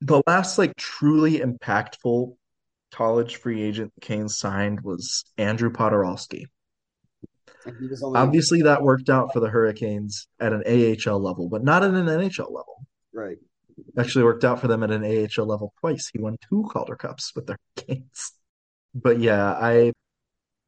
[0.00, 2.36] The last like truly impactful
[2.90, 6.46] college free agent the Canes signed was Andrew Poturalski.
[7.66, 11.48] And he was only Obviously, that worked out for the Hurricanes at an AHL level,
[11.48, 12.86] but not at an NHL level.
[13.12, 13.38] right.
[13.98, 16.10] Actually worked out for them at an AHL level twice.
[16.12, 18.32] He won two Calder Cups with the Hurricanes.
[18.94, 19.92] But yeah, I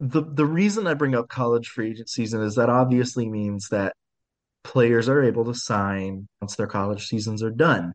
[0.01, 3.95] the the reason I bring up college free agent season is that obviously means that
[4.63, 7.93] players are able to sign once their college seasons are done.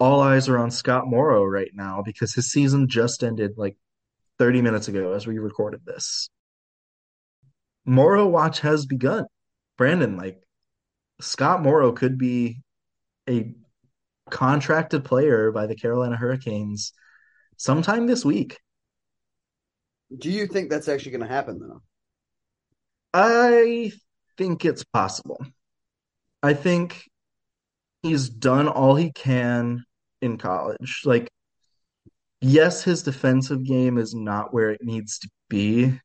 [0.00, 3.76] All eyes are on Scott Morrow right now because his season just ended like
[4.38, 6.28] 30 minutes ago as we recorded this.
[7.84, 9.26] Morrow watch has begun.
[9.76, 10.40] Brandon, like
[11.20, 12.60] Scott Morrow could be
[13.28, 13.54] a
[14.30, 16.92] contracted player by the Carolina Hurricanes
[17.56, 18.58] sometime this week.
[20.16, 21.82] Do you think that's actually going to happen, though?
[23.12, 23.92] I
[24.36, 25.44] think it's possible.
[26.42, 27.04] I think
[28.02, 29.84] he's done all he can
[30.20, 31.02] in college.
[31.04, 31.30] Like,
[32.40, 35.98] yes, his defensive game is not where it needs to be,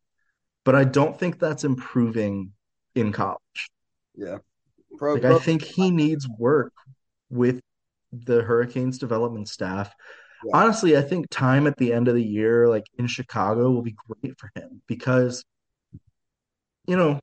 [0.65, 2.51] but I don't think that's improving
[2.95, 3.69] in college.
[4.15, 4.39] Yeah.
[4.97, 6.73] Pro, Like, pro- I think he needs work
[7.29, 7.59] with
[8.11, 9.93] the Hurricanes development staff.
[10.43, 10.51] Yeah.
[10.53, 13.95] Honestly, I think time at the end of the year, like in Chicago, will be
[14.07, 15.43] great for him because,
[16.87, 17.19] you know,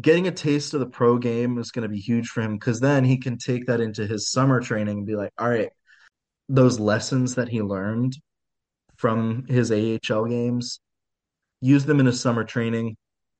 [0.00, 2.80] getting a taste of the pro game is going to be huge for him because
[2.80, 5.70] then he can take that into his summer training and be like, all right,
[6.48, 8.16] those lessons that he learned
[8.96, 10.80] from his AHL games,
[11.62, 12.96] use them in his summer training,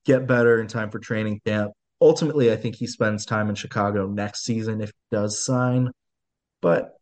[0.07, 1.73] get better in time for training camp.
[2.01, 5.91] Ultimately, I think he spends time in Chicago next season if he does sign.
[6.63, 6.95] But,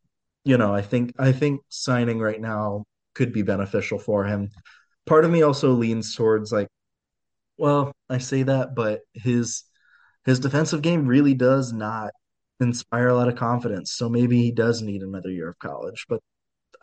[0.44, 4.50] you know, I think I think signing right now could be beneficial for him.
[5.06, 6.68] Part of me also leans towards like,
[7.58, 9.64] well, I say that, but his
[10.24, 12.10] his defensive game really does not
[12.60, 13.92] inspire a lot of confidence.
[13.92, 16.06] So maybe he does need another year of college.
[16.08, 16.20] But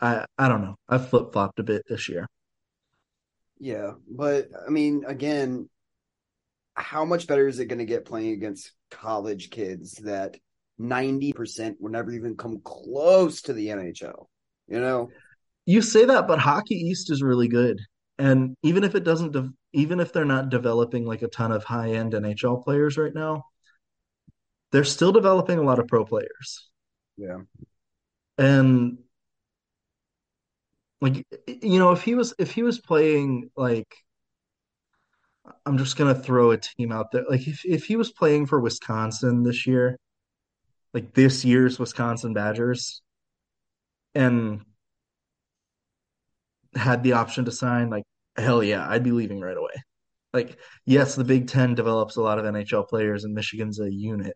[0.02, 0.76] I I don't know.
[0.90, 2.28] I've flip flopped a bit this year.
[3.60, 3.92] Yeah.
[4.10, 5.70] But, I mean, again,
[6.76, 10.38] how much better is it going to get playing against college kids that
[10.80, 14.28] 90% will never even come close to the NHL?
[14.68, 15.10] You know?
[15.66, 17.80] You say that, but Hockey East is really good.
[18.20, 21.64] And even if it doesn't, de- even if they're not developing like a ton of
[21.64, 23.44] high end NHL players right now,
[24.72, 26.70] they're still developing a lot of pro players.
[27.18, 27.40] Yeah.
[28.38, 29.00] And
[31.02, 33.88] like you know, if he was if he was playing like
[35.66, 37.26] I'm just gonna throw a team out there.
[37.30, 39.98] Like if if he was playing for Wisconsin this year,
[40.94, 43.02] like this year's Wisconsin Badgers,
[44.16, 44.62] and
[46.76, 48.04] had the option to sign, like
[48.38, 49.74] hell yeah, I'd be leaving right away.
[50.34, 54.36] Like, yes, the Big Ten develops a lot of NHL players, and Michigan's a unit,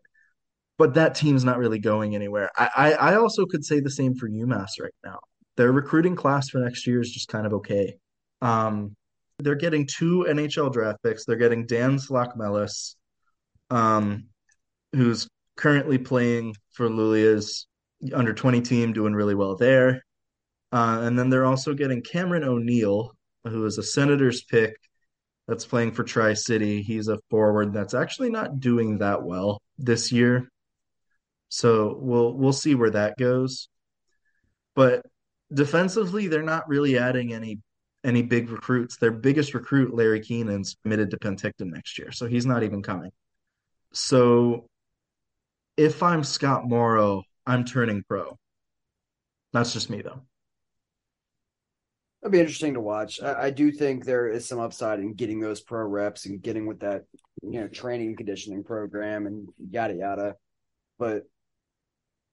[0.78, 2.50] but that team's not really going anywhere.
[2.56, 5.20] I, I, I also could say the same for UMass right now.
[5.56, 7.96] Their recruiting class for next year is just kind of okay.
[8.40, 8.94] Um,
[9.38, 11.24] they're getting two NHL draft picks.
[11.24, 12.94] They're getting Dans Locmelis,
[13.70, 14.24] um,
[14.92, 17.66] who's currently playing for Luleå's
[18.12, 20.02] under 20 team, doing really well there.
[20.72, 23.12] Uh, and then they're also getting Cameron O'Neill,
[23.44, 24.76] who is a Senators pick
[25.46, 26.82] that's playing for Tri City.
[26.82, 30.48] He's a forward that's actually not doing that well this year.
[31.48, 33.68] So we'll we'll see where that goes.
[34.74, 35.04] But
[35.54, 37.58] defensively, they're not really adding any
[38.04, 38.96] any big recruits.
[38.96, 43.10] Their biggest recruit, Larry Keenan's committed to Penticton next year, so he's not even coming.
[43.92, 44.66] So
[45.76, 48.36] if I'm Scott Morrow, I'm turning pro.
[49.52, 50.22] That's just me though.
[52.22, 53.20] It'd be interesting to watch.
[53.20, 56.66] I, I, do think there is some upside in getting those pro reps and getting
[56.66, 57.02] with that,
[57.42, 60.36] you know, training conditioning program and yada yada.
[61.00, 61.24] But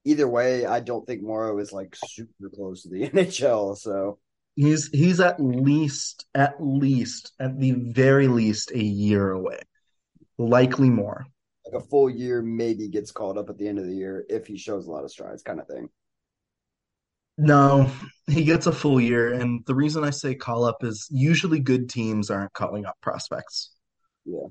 [0.05, 3.77] either way, I don't think Morrow is like super close to the NHL.
[3.77, 4.19] So
[4.55, 9.59] he's he's at least at least at the very least a year away,
[10.37, 11.25] likely more.
[11.65, 14.47] Like a full year, maybe gets called up at the end of the year if
[14.47, 15.89] he shows a lot of strides, kind of thing.
[17.37, 17.89] No,
[18.27, 19.33] he gets a full year.
[19.33, 23.71] And the reason I say call up is usually good teams aren't calling up prospects.
[24.25, 24.47] Yeah.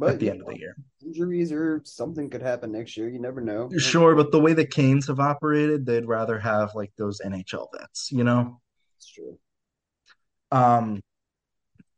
[0.00, 0.76] But, at the end know, of the year.
[1.04, 3.08] Injuries or something could happen next year.
[3.08, 3.70] You never know.
[3.78, 8.10] Sure, but the way the Canes have operated, they'd rather have like those NHL vets,
[8.12, 8.60] you know?
[8.96, 9.38] That's true.
[10.50, 11.00] Um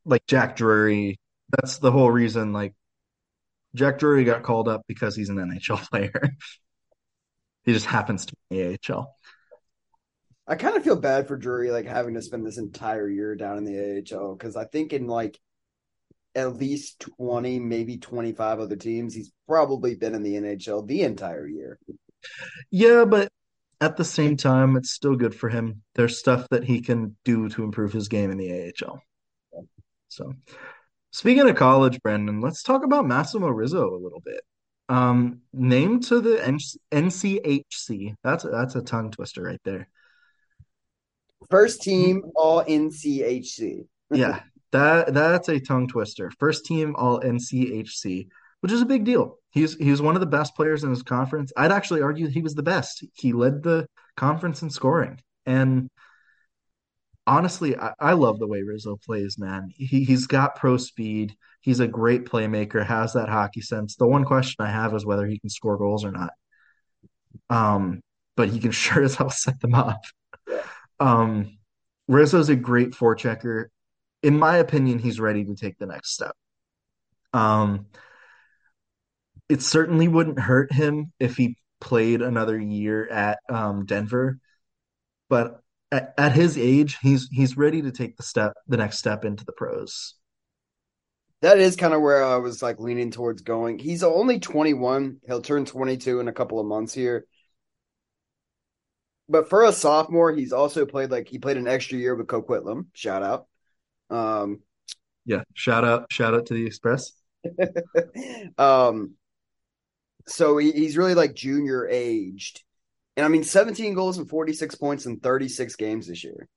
[0.05, 1.19] like Jack Drury.
[1.51, 2.75] That's the whole reason like
[3.75, 6.31] Jack Drury got called up because he's an NHL player.
[7.65, 9.15] he just happens to be AHL.
[10.47, 13.59] I kind of feel bad for Drury like having to spend this entire year down
[13.59, 15.39] in the AHL because I think in like
[16.35, 21.47] at least 20, maybe 25 other teams, he's probably been in the NHL the entire
[21.47, 21.79] year.
[22.71, 23.31] Yeah, but
[23.81, 25.83] at the same time, it's still good for him.
[25.95, 29.01] There's stuff that he can do to improve his game in the AHL.
[30.09, 30.35] So,
[31.13, 34.43] speaking of college, Brendan, let's talk about Massimo Rizzo a little bit.
[34.89, 36.39] Um, named to the
[36.93, 38.15] NCHC.
[38.25, 39.89] That's a, that's a tongue twister right there.
[41.49, 43.87] First team all NCHC.
[44.11, 44.41] yeah,
[44.73, 46.31] that that's a tongue twister.
[46.39, 48.29] First team all NCHC,
[48.61, 49.39] which is a big deal.
[49.51, 51.53] He's he's one of the best players in his conference.
[51.57, 53.05] I'd actually argue he was the best.
[53.15, 55.21] He led the conference in scoring.
[55.47, 55.89] And
[57.27, 59.71] honestly, I, I love the way Rizzo plays, man.
[59.75, 61.35] He he's got pro speed.
[61.61, 63.97] He's a great playmaker, has that hockey sense.
[63.97, 66.31] The one question I have is whether he can score goals or not.
[67.49, 68.01] Um,
[68.37, 70.01] but he can sure as hell set them up.
[70.99, 71.59] Um,
[72.09, 73.67] Rizzo's a great forechecker.
[74.23, 76.35] In my opinion, he's ready to take the next step.
[77.33, 77.87] Um,
[79.49, 84.39] it certainly wouldn't hurt him if he played another year at um, Denver,
[85.29, 89.25] but at, at his age, he's he's ready to take the step, the next step
[89.25, 90.15] into the pros.
[91.43, 93.79] That is kind of where I was like leaning towards going.
[93.79, 95.21] He's only 21.
[95.27, 97.27] He'll turn 22 in a couple of months here
[99.31, 102.87] but for a sophomore, he's also played like he played an extra year with Coquitlam.
[102.93, 103.47] Shout out.
[104.11, 104.61] Um,
[105.25, 107.13] yeah, shout out, shout out to the Express.
[108.59, 109.15] um,
[110.27, 112.63] so he, he's really like junior aged,
[113.17, 116.49] and I mean, 17 goals and 46 points in 36 games this year.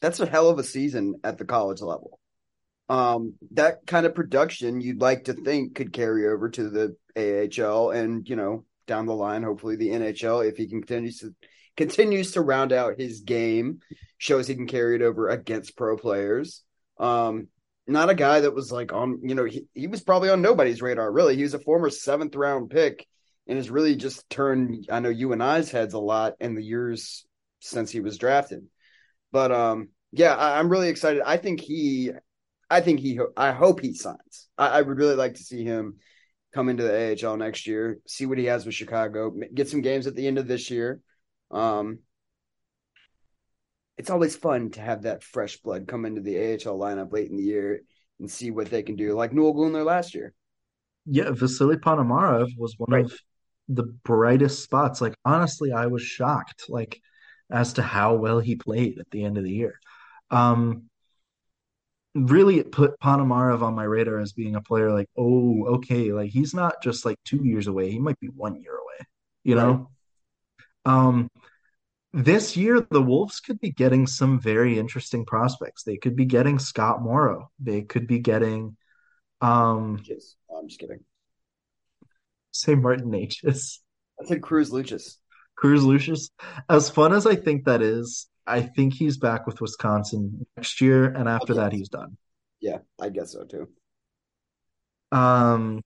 [0.00, 2.18] That's a hell of a season at the college level.
[2.88, 7.90] Um, that kind of production you'd like to think could carry over to the AHL
[7.90, 11.34] and you know down the line, hopefully the NHL if he continues to
[11.76, 13.80] continues to round out his game,
[14.18, 16.63] shows he can carry it over against pro players.
[16.98, 17.48] Um,
[17.86, 20.82] not a guy that was like on, you know, he, he was probably on nobody's
[20.82, 21.36] radar, really.
[21.36, 23.06] He was a former seventh round pick
[23.46, 26.64] and has really just turned, I know you and I's heads a lot in the
[26.64, 27.26] years
[27.60, 28.66] since he was drafted.
[29.32, 31.22] But um, yeah, I, am really excited.
[31.24, 32.12] I think he,
[32.70, 34.48] I think he, I hope he signs.
[34.56, 35.96] I, I would really like to see him
[36.54, 40.06] come into the AHL next year, see what he has with Chicago, get some games
[40.06, 41.00] at the end of this year.
[41.50, 41.98] Um,
[43.96, 47.36] it's always fun to have that fresh blood come into the AHL lineup late in
[47.36, 47.80] the year
[48.18, 50.34] and see what they can do, like Noel Gunler last year.
[51.06, 53.04] Yeah, Vasily Ponomarev was one right.
[53.04, 53.12] of
[53.68, 55.00] the brightest spots.
[55.00, 57.00] Like honestly, I was shocked, like
[57.50, 59.78] as to how well he played at the end of the year.
[60.30, 60.84] Um,
[62.14, 64.92] really, it put Ponomarev on my radar as being a player.
[64.92, 68.60] Like, oh, okay, like he's not just like two years away; he might be one
[68.60, 69.06] year away.
[69.44, 69.90] You know.
[70.86, 71.30] Um,
[72.14, 75.82] this year, the Wolves could be getting some very interesting prospects.
[75.82, 77.50] They could be getting Scott Morrow.
[77.58, 78.76] They could be getting
[79.40, 80.36] Um, Lucius.
[80.48, 81.00] Oh, I'm just kidding.
[82.52, 83.80] say Martin Necas.
[84.20, 85.18] I said Cruz Lucius.
[85.56, 86.30] Cruz Lucius.
[86.68, 91.06] As fun as I think that is, I think he's back with Wisconsin next year,
[91.06, 92.16] and after that, he's done.
[92.60, 93.68] Yeah, I guess so too.
[95.12, 95.82] Um,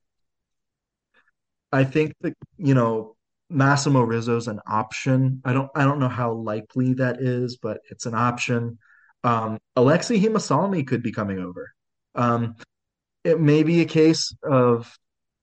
[1.73, 3.17] I think that you know
[3.51, 5.41] Massimo Rizzo's an option.
[5.45, 8.79] I don't I don't know how likely that is, but it's an option.
[9.25, 11.73] Um, Aleksi Heimosalmi could be coming over.
[12.15, 12.57] Um,
[13.25, 14.97] it may be a case of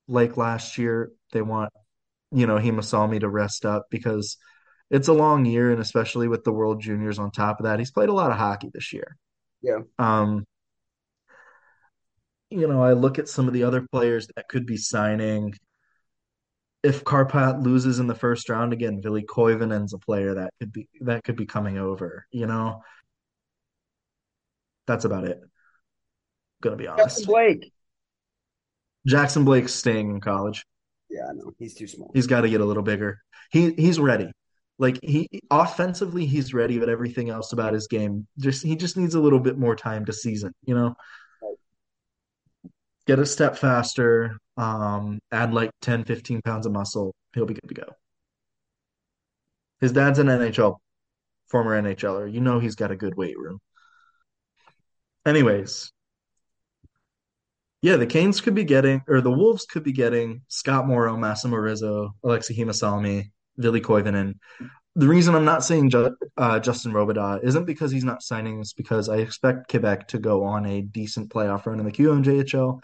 [0.07, 1.71] like last year, they want
[2.31, 4.37] you know Heimosalmi to rest up because
[4.91, 7.91] it's a long year, and especially with the World Juniors on top of that, he's
[7.91, 9.17] played a lot of hockey this year.
[9.61, 9.79] Yeah.
[9.97, 10.45] Um,
[12.49, 15.55] you know, I look at some of the other players that could be signing.
[16.85, 20.87] If Karpat loses in the first round again, Ville Koivunen's a player that could be
[21.01, 22.83] that could be coming over, you know.
[24.85, 25.41] That's about it.
[26.61, 27.17] Gonna be honest.
[27.17, 27.71] Jackson Blake.
[29.07, 30.63] Jackson Blake's staying in college.
[31.09, 31.53] Yeah, I know.
[31.57, 32.11] He's too small.
[32.13, 33.19] He's got to get a little bigger.
[33.51, 34.31] He he's ready.
[34.77, 39.15] Like he offensively, he's ready, but everything else about his game just he just needs
[39.15, 40.95] a little bit more time to season, you know.
[43.07, 47.67] Get a step faster, um, add like 10, 15 pounds of muscle, he'll be good
[47.67, 47.87] to go.
[49.81, 50.77] His dad's an NHL,
[51.49, 52.31] former NHLer.
[52.31, 53.59] You know he's got a good weight room.
[55.25, 55.91] Anyways,
[57.81, 61.57] yeah, the Canes could be getting, or the Wolves could be getting Scott Morrow, Massimo
[61.57, 64.35] Rizzo, Aleksi Heimosalmi, Ville Koivunen.
[64.95, 68.73] The reason I'm not saying Ju- uh, Justin Robidas isn't because he's not signing, it's
[68.73, 72.79] because I expect Quebec to go on a decent playoff run in the QMJHL.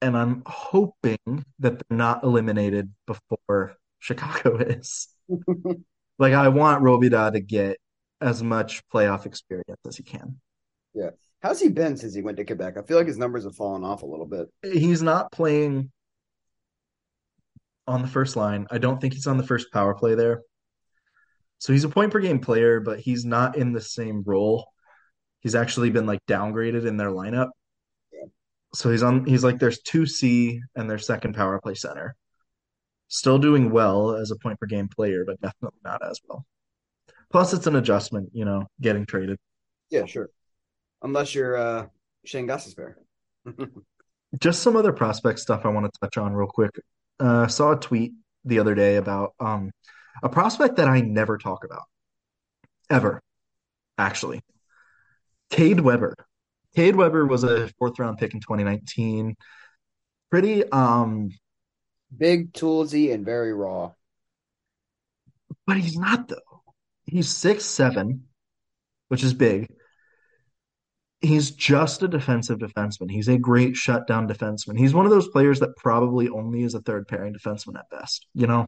[0.00, 1.18] And I'm hoping
[1.58, 5.08] that they're not eliminated before Chicago is.
[6.18, 7.78] like, I want Robida to get
[8.20, 10.40] as much playoff experience as he can.
[10.94, 11.10] Yeah.
[11.42, 12.76] How's he been since he went to Quebec?
[12.76, 14.48] I feel like his numbers have fallen off a little bit.
[14.62, 15.92] He's not playing
[17.86, 18.66] on the first line.
[18.70, 20.42] I don't think he's on the first power play there.
[21.58, 24.66] So he's a point per game player, but he's not in the same role.
[25.40, 27.48] He's actually been like downgraded in their lineup.
[28.74, 32.14] So he's on he's like there's 2C and their second power play center.
[33.08, 36.44] Still doing well as a point per game player, but definitely not as well.
[37.30, 39.38] Plus it's an adjustment, you know, getting traded.
[39.90, 40.28] Yeah, sure.
[41.02, 41.86] Unless you're uh
[42.24, 42.94] Shane Gostisbehere.
[44.38, 46.72] Just some other prospect stuff I want to touch on real quick.
[47.18, 48.12] Uh saw a tweet
[48.44, 49.70] the other day about um
[50.22, 51.84] a prospect that I never talk about.
[52.90, 53.22] Ever,
[53.96, 54.40] actually.
[55.50, 56.14] Cade Webber.
[56.78, 59.34] Cade Webber was a fourth round pick in 2019.
[60.30, 61.30] Pretty um
[62.16, 63.90] Big, toolsy, and very raw.
[65.66, 66.62] but he's not though.
[67.04, 68.28] He's six seven,
[69.08, 69.66] which is big.
[71.20, 73.10] He's just a defensive defenseman.
[73.10, 74.78] He's a great shutdown defenseman.
[74.78, 78.28] He's one of those players that probably only is a third pairing defenseman at best,
[78.34, 78.66] you know?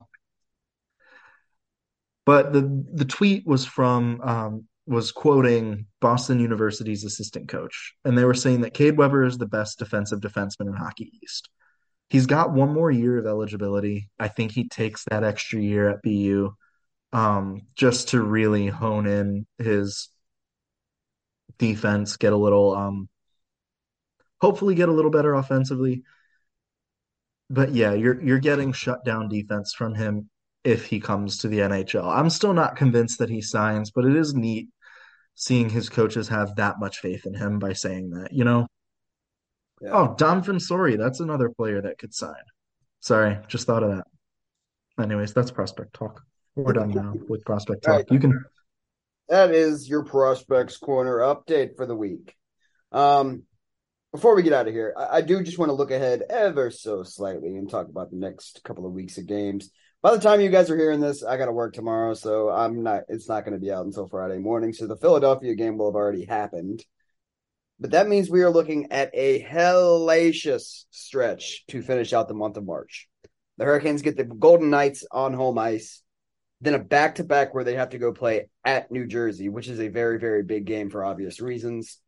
[2.26, 8.24] But the the tweet was from um, was quoting Boston University's assistant coach, and they
[8.24, 11.48] were saying that Cade Webber is the best defensive defenseman in Hockey East.
[12.08, 14.08] He's got one more year of eligibility.
[14.18, 16.52] I think he takes that extra year at BU
[17.12, 20.08] um, just to really hone in his
[21.58, 23.08] defense, get a little, um,
[24.40, 26.02] hopefully, get a little better offensively.
[27.48, 30.29] But yeah, you're you're getting shut down defense from him
[30.64, 32.06] if he comes to the NHL.
[32.06, 34.68] I'm still not convinced that he signs, but it is neat
[35.34, 38.66] seeing his coaches have that much faith in him by saying that, you know?
[39.80, 39.90] Yeah.
[39.92, 42.34] Oh, Dom Fensore, that's another player that could sign.
[43.00, 44.04] Sorry, just thought of that.
[45.02, 46.22] Anyways, that's prospect talk.
[46.54, 47.94] We're done now with prospect talk.
[47.94, 48.06] right.
[48.10, 48.44] You can
[49.30, 52.34] That is your prospects corner update for the week.
[52.92, 53.44] Um,
[54.12, 56.70] before we get out of here, I, I do just want to look ahead ever
[56.70, 59.70] so slightly and talk about the next couple of weeks of games.
[60.02, 62.82] By the time you guys are hearing this, I got to work tomorrow, so I'm
[62.82, 63.02] not.
[63.08, 64.72] It's not going to be out until Friday morning.
[64.72, 66.84] So the Philadelphia game will have already happened,
[67.78, 72.56] but that means we are looking at a hellacious stretch to finish out the month
[72.56, 73.08] of March.
[73.58, 76.02] The Hurricanes get the Golden Knights on home ice
[76.60, 79.68] then a back to back where they have to go play at New Jersey, which
[79.68, 81.98] is a very, very big game for obvious reasons.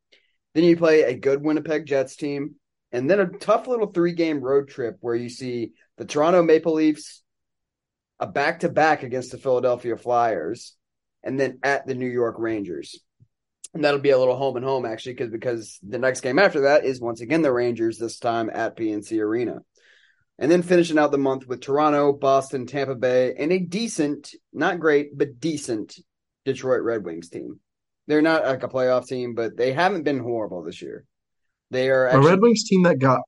[0.55, 2.57] Then you play a good Winnipeg Jets team,
[2.91, 6.75] and then a tough little three game road trip where you see the Toronto Maple
[6.75, 7.23] Leafs,
[8.21, 10.77] a back to back against the Philadelphia Flyers,
[11.23, 13.01] and then at the New York Rangers.
[13.75, 16.63] And that'll be a little home and home actually, because because the next game after
[16.63, 19.63] that is once again the Rangers, this time at PNC Arena.
[20.39, 24.81] And then finishing out the month with Toronto, Boston, Tampa Bay, and a decent, not
[24.81, 25.99] great, but decent
[26.45, 27.61] Detroit Red Wings team.
[28.09, 31.05] They're not like a playoff team, but they haven't been horrible this year.
[31.71, 33.21] They are a Red Wings team that got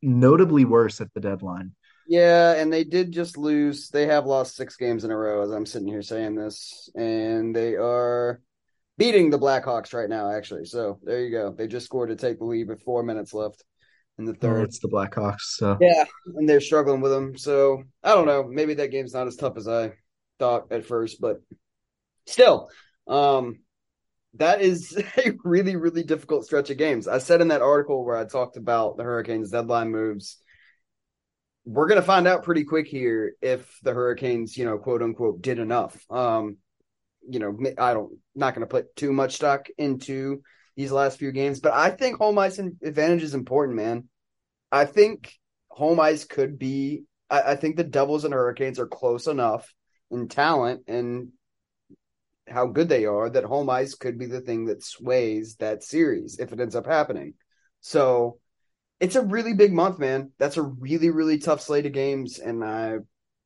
[0.00, 1.72] notably worse at the deadline.
[2.12, 3.88] Yeah, and they did just lose.
[3.88, 7.56] They have lost six games in a row as I'm sitting here saying this, and
[7.56, 8.42] they are
[8.98, 10.66] beating the Blackhawks right now, actually.
[10.66, 11.54] So there you go.
[11.56, 13.64] They just scored to take the lead with four minutes left
[14.18, 14.60] in the third.
[14.60, 15.56] Oh, it's the Blackhawks.
[15.56, 16.04] So yeah,
[16.36, 17.38] and they're struggling with them.
[17.38, 18.46] So I don't know.
[18.46, 19.92] Maybe that game's not as tough as I
[20.38, 21.40] thought at first, but
[22.26, 22.68] still,
[23.08, 23.60] um,
[24.34, 27.08] that is a really, really difficult stretch of games.
[27.08, 30.41] I said in that article where I talked about the Hurricanes' deadline moves,
[31.64, 35.42] we're going to find out pretty quick here if the Hurricanes, you know, quote unquote,
[35.42, 36.04] did enough.
[36.10, 36.56] Um,
[37.28, 40.42] you know, I don't, not going to put too much stock into
[40.76, 44.08] these last few games, but I think home ice advantage is important, man.
[44.72, 45.34] I think
[45.68, 47.04] home ice could be.
[47.30, 49.72] I, I think the Devils and Hurricanes are close enough
[50.10, 51.28] in talent and
[52.48, 56.38] how good they are that home ice could be the thing that sways that series
[56.38, 57.34] if it ends up happening.
[57.80, 58.38] So
[59.02, 60.30] it's a really big month, man.
[60.38, 62.98] That's a really, really tough slate of games, and I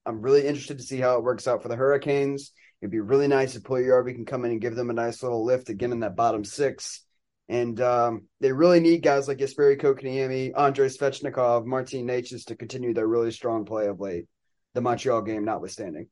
[0.05, 2.53] I'm really interested to see how it works out for the Hurricanes.
[2.81, 5.45] It'd be really nice if Puljujarvi can come in and give them a nice little
[5.45, 7.03] lift again in that bottom six.
[7.49, 12.93] And um, they really need guys like Jesperi Kotkaniemi, Andrei Svechnikov, Martin Necas to continue
[12.93, 14.27] their really strong play of late,
[14.75, 16.09] the Montreal game notwithstanding.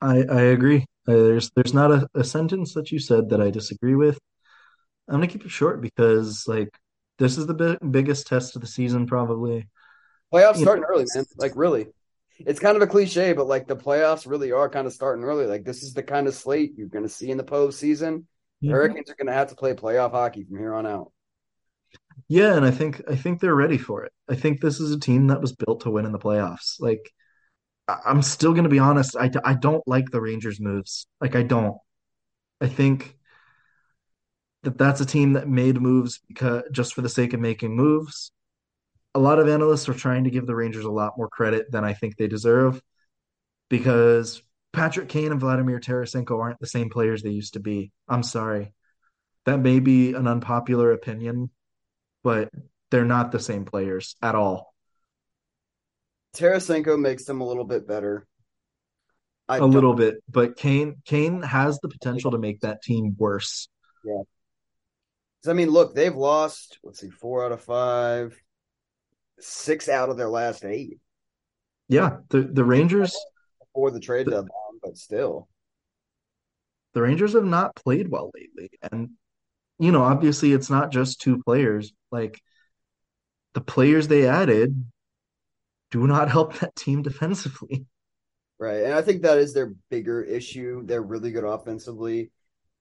[0.00, 0.86] I, I agree.
[1.06, 4.18] Uh, there's there's not a, a sentence that you said that I disagree with.
[5.08, 6.70] I'm gonna keep it short because like
[7.18, 9.68] this is the bi- biggest test of the season probably.
[10.32, 11.24] Playoffs you starting know, early, man.
[11.36, 11.86] Like really,
[12.38, 15.46] it's kind of a cliche, but like the playoffs really are kind of starting early.
[15.46, 18.24] Like this is the kind of slate you're gonna see in the postseason.
[18.62, 18.70] Mm-hmm.
[18.70, 21.12] Hurricanes are gonna have to play playoff hockey from here on out.
[22.28, 24.12] Yeah, and I think I think they're ready for it.
[24.28, 26.80] I think this is a team that was built to win in the playoffs.
[26.80, 27.12] Like
[27.88, 29.16] I'm still going to be honest.
[29.16, 31.06] I, I don't like the Rangers' moves.
[31.20, 31.76] Like, I don't.
[32.60, 33.15] I think
[34.66, 38.32] that that's a team that made moves because just for the sake of making moves.
[39.14, 41.84] A lot of analysts are trying to give the Rangers a lot more credit than
[41.84, 42.82] I think they deserve
[43.70, 44.42] because
[44.72, 47.92] Patrick Kane and Vladimir Tarasenko aren't the same players they used to be.
[48.08, 48.74] I'm sorry.
[49.44, 51.50] That may be an unpopular opinion,
[52.24, 52.50] but
[52.90, 54.74] they're not the same players at all.
[56.36, 58.26] Tarasenko makes them a little bit better.
[59.48, 63.68] I a little bit, but Kane Kane has the potential to make that team worse.
[64.04, 64.22] Yeah.
[65.48, 66.78] I mean, look, they've lost.
[66.82, 68.40] Let's see, four out of five,
[69.38, 70.98] six out of their last eight.
[71.88, 73.16] Yeah, the the Rangers
[73.60, 74.48] before the trade deadline,
[74.82, 75.48] but still,
[76.94, 79.10] the Rangers have not played well lately, and
[79.78, 81.92] you know, obviously, it's not just two players.
[82.10, 82.40] Like
[83.54, 84.84] the players they added
[85.90, 87.86] do not help that team defensively.
[88.58, 88.84] Right.
[88.84, 90.82] And I think that is their bigger issue.
[90.84, 92.30] They're really good offensively.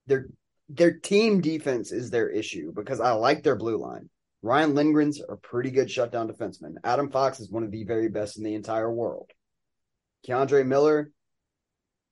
[0.07, 0.27] Their
[0.69, 4.09] their team defense is their issue because I like their blue line.
[4.41, 6.75] Ryan Lindgren's a pretty good shutdown defenseman.
[6.83, 9.31] Adam Fox is one of the very best in the entire world.
[10.27, 11.11] K'Andre Miller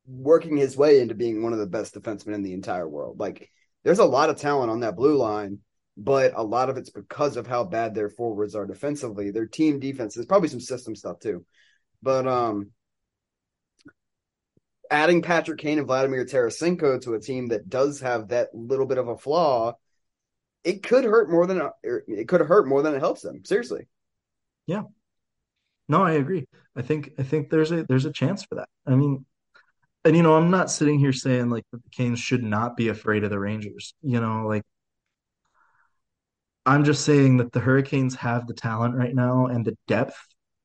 [0.05, 3.19] working his way into being one of the best defensemen in the entire world.
[3.19, 3.49] Like
[3.83, 5.59] there's a lot of talent on that blue line
[5.97, 9.31] but a lot of it's because of how bad their forwards are defensively.
[9.31, 11.45] Their team defense is probably some system stuff too.
[12.01, 12.71] But um
[14.89, 18.97] adding Patrick Kane and Vladimir Tarasenko to a team that does have that little bit
[18.97, 19.73] of a flaw,
[20.63, 23.43] it could hurt more than er, it could hurt more than it helps them.
[23.43, 23.87] Seriously.
[24.65, 24.83] Yeah.
[25.89, 26.47] No, I agree.
[26.75, 28.69] I think I think there's a there's a chance for that.
[28.87, 29.25] I mean,
[30.05, 33.23] and you know, I'm not sitting here saying like the Canes should not be afraid
[33.23, 33.93] of the Rangers.
[34.01, 34.63] You know, like
[36.65, 40.17] I'm just saying that the Hurricanes have the talent right now and the depth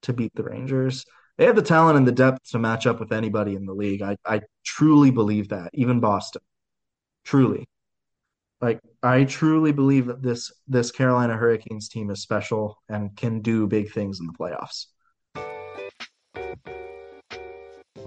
[0.03, 1.05] to beat the Rangers.
[1.39, 4.03] They have the talent and the depth to match up with anybody in the league.
[4.03, 6.43] I, I truly believe that, even Boston.
[7.25, 7.69] Truly.
[8.61, 13.69] Like I truly believe that this this Carolina Hurricanes team is special and can do
[13.69, 14.87] big things in the playoffs.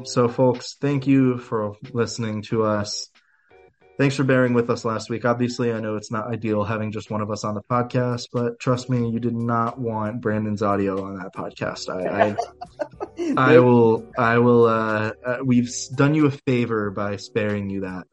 [0.04, 3.08] So folks, thank you for listening to us
[3.98, 5.26] thanks for bearing with us last week.
[5.26, 8.60] Obviously, I know it's not ideal having just one of us on the podcast, but
[8.60, 11.90] trust me, you did not want Brandon's audio on that podcast.
[11.90, 12.36] I,
[13.38, 14.66] I, I will, I will.
[14.66, 18.08] Uh, uh, we've done you a favor by sparing you that.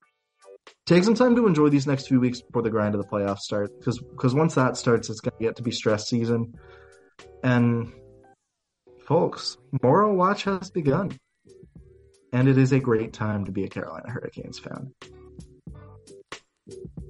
[0.86, 3.40] Take some time to enjoy these next few weeks before the grind of the playoffs
[3.40, 6.54] start, because because once that starts, it's going to get to be stress season.
[7.42, 7.92] And
[9.06, 11.18] folks, Morrow Watch has begun,
[12.32, 14.94] and it is a great time to be a Carolina Hurricanes fan.
[16.68, 17.07] Thank you.